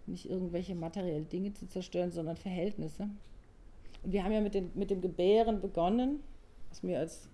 nicht 0.06 0.28
irgendwelche 0.28 0.74
materiellen 0.74 1.28
Dinge 1.28 1.54
zu 1.54 1.66
zerstören, 1.66 2.10
sondern 2.10 2.36
Verhältnisse. 2.36 3.08
Und 4.02 4.12
wir 4.12 4.24
haben 4.24 4.32
ja 4.32 4.40
mit, 4.40 4.54
den, 4.54 4.70
mit 4.74 4.90
dem 4.90 5.00
Gebären 5.00 5.60
begonnen, 5.60 6.20
was 6.68 6.82
mir 6.82 6.98
als 6.98 7.28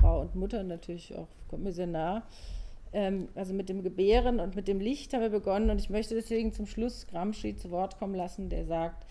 Frau 0.00 0.20
und 0.20 0.34
Mutter 0.34 0.62
natürlich 0.62 1.14
auch, 1.16 1.28
kommt 1.48 1.64
mir 1.64 1.72
sehr 1.72 1.86
nah. 1.86 2.22
Ähm, 2.92 3.28
also 3.34 3.54
mit 3.54 3.68
dem 3.68 3.82
Gebären 3.82 4.40
und 4.40 4.54
mit 4.54 4.68
dem 4.68 4.80
Licht 4.80 5.12
haben 5.12 5.22
wir 5.22 5.30
begonnen 5.30 5.70
und 5.70 5.80
ich 5.80 5.90
möchte 5.90 6.14
deswegen 6.14 6.52
zum 6.52 6.66
Schluss 6.66 7.06
Gramsci 7.06 7.56
zu 7.56 7.70
Wort 7.70 7.98
kommen 7.98 8.14
lassen, 8.14 8.48
der 8.48 8.64
sagt, 8.64 9.06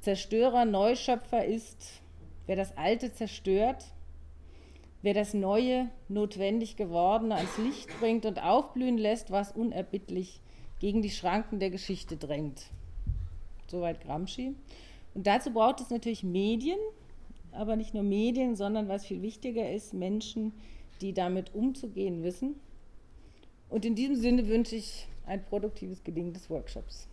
Zerstörer, 0.00 0.64
Neuschöpfer 0.64 1.44
ist, 1.44 2.02
wer 2.46 2.56
das 2.56 2.76
Alte 2.76 3.12
zerstört, 3.12 3.84
wer 5.02 5.14
das 5.14 5.34
Neue, 5.34 5.88
notwendig 6.08 6.76
gewordene 6.76 7.36
ans 7.36 7.58
Licht 7.58 7.88
bringt 7.98 8.26
und 8.26 8.42
aufblühen 8.42 8.98
lässt, 8.98 9.30
was 9.30 9.52
unerbittlich 9.52 10.40
gegen 10.78 11.02
die 11.02 11.10
Schranken 11.10 11.58
der 11.58 11.70
Geschichte 11.70 12.16
drängt. 12.16 12.66
Soweit 13.66 14.00
Gramsci. 14.00 14.54
Und 15.14 15.26
dazu 15.26 15.52
braucht 15.52 15.80
es 15.80 15.90
natürlich 15.90 16.22
Medien, 16.22 16.78
aber 17.58 17.74
nicht 17.74 17.92
nur 17.92 18.04
Medien, 18.04 18.54
sondern 18.54 18.88
was 18.88 19.04
viel 19.04 19.20
wichtiger 19.20 19.70
ist, 19.70 19.92
Menschen, 19.92 20.52
die 21.00 21.12
damit 21.12 21.54
umzugehen 21.54 22.22
wissen. 22.22 22.54
Und 23.68 23.84
in 23.84 23.96
diesem 23.96 24.14
Sinne 24.14 24.46
wünsche 24.46 24.76
ich 24.76 25.08
ein 25.26 25.44
produktives 25.44 26.04
Gelingen 26.04 26.32
des 26.32 26.48
Workshops. 26.48 27.08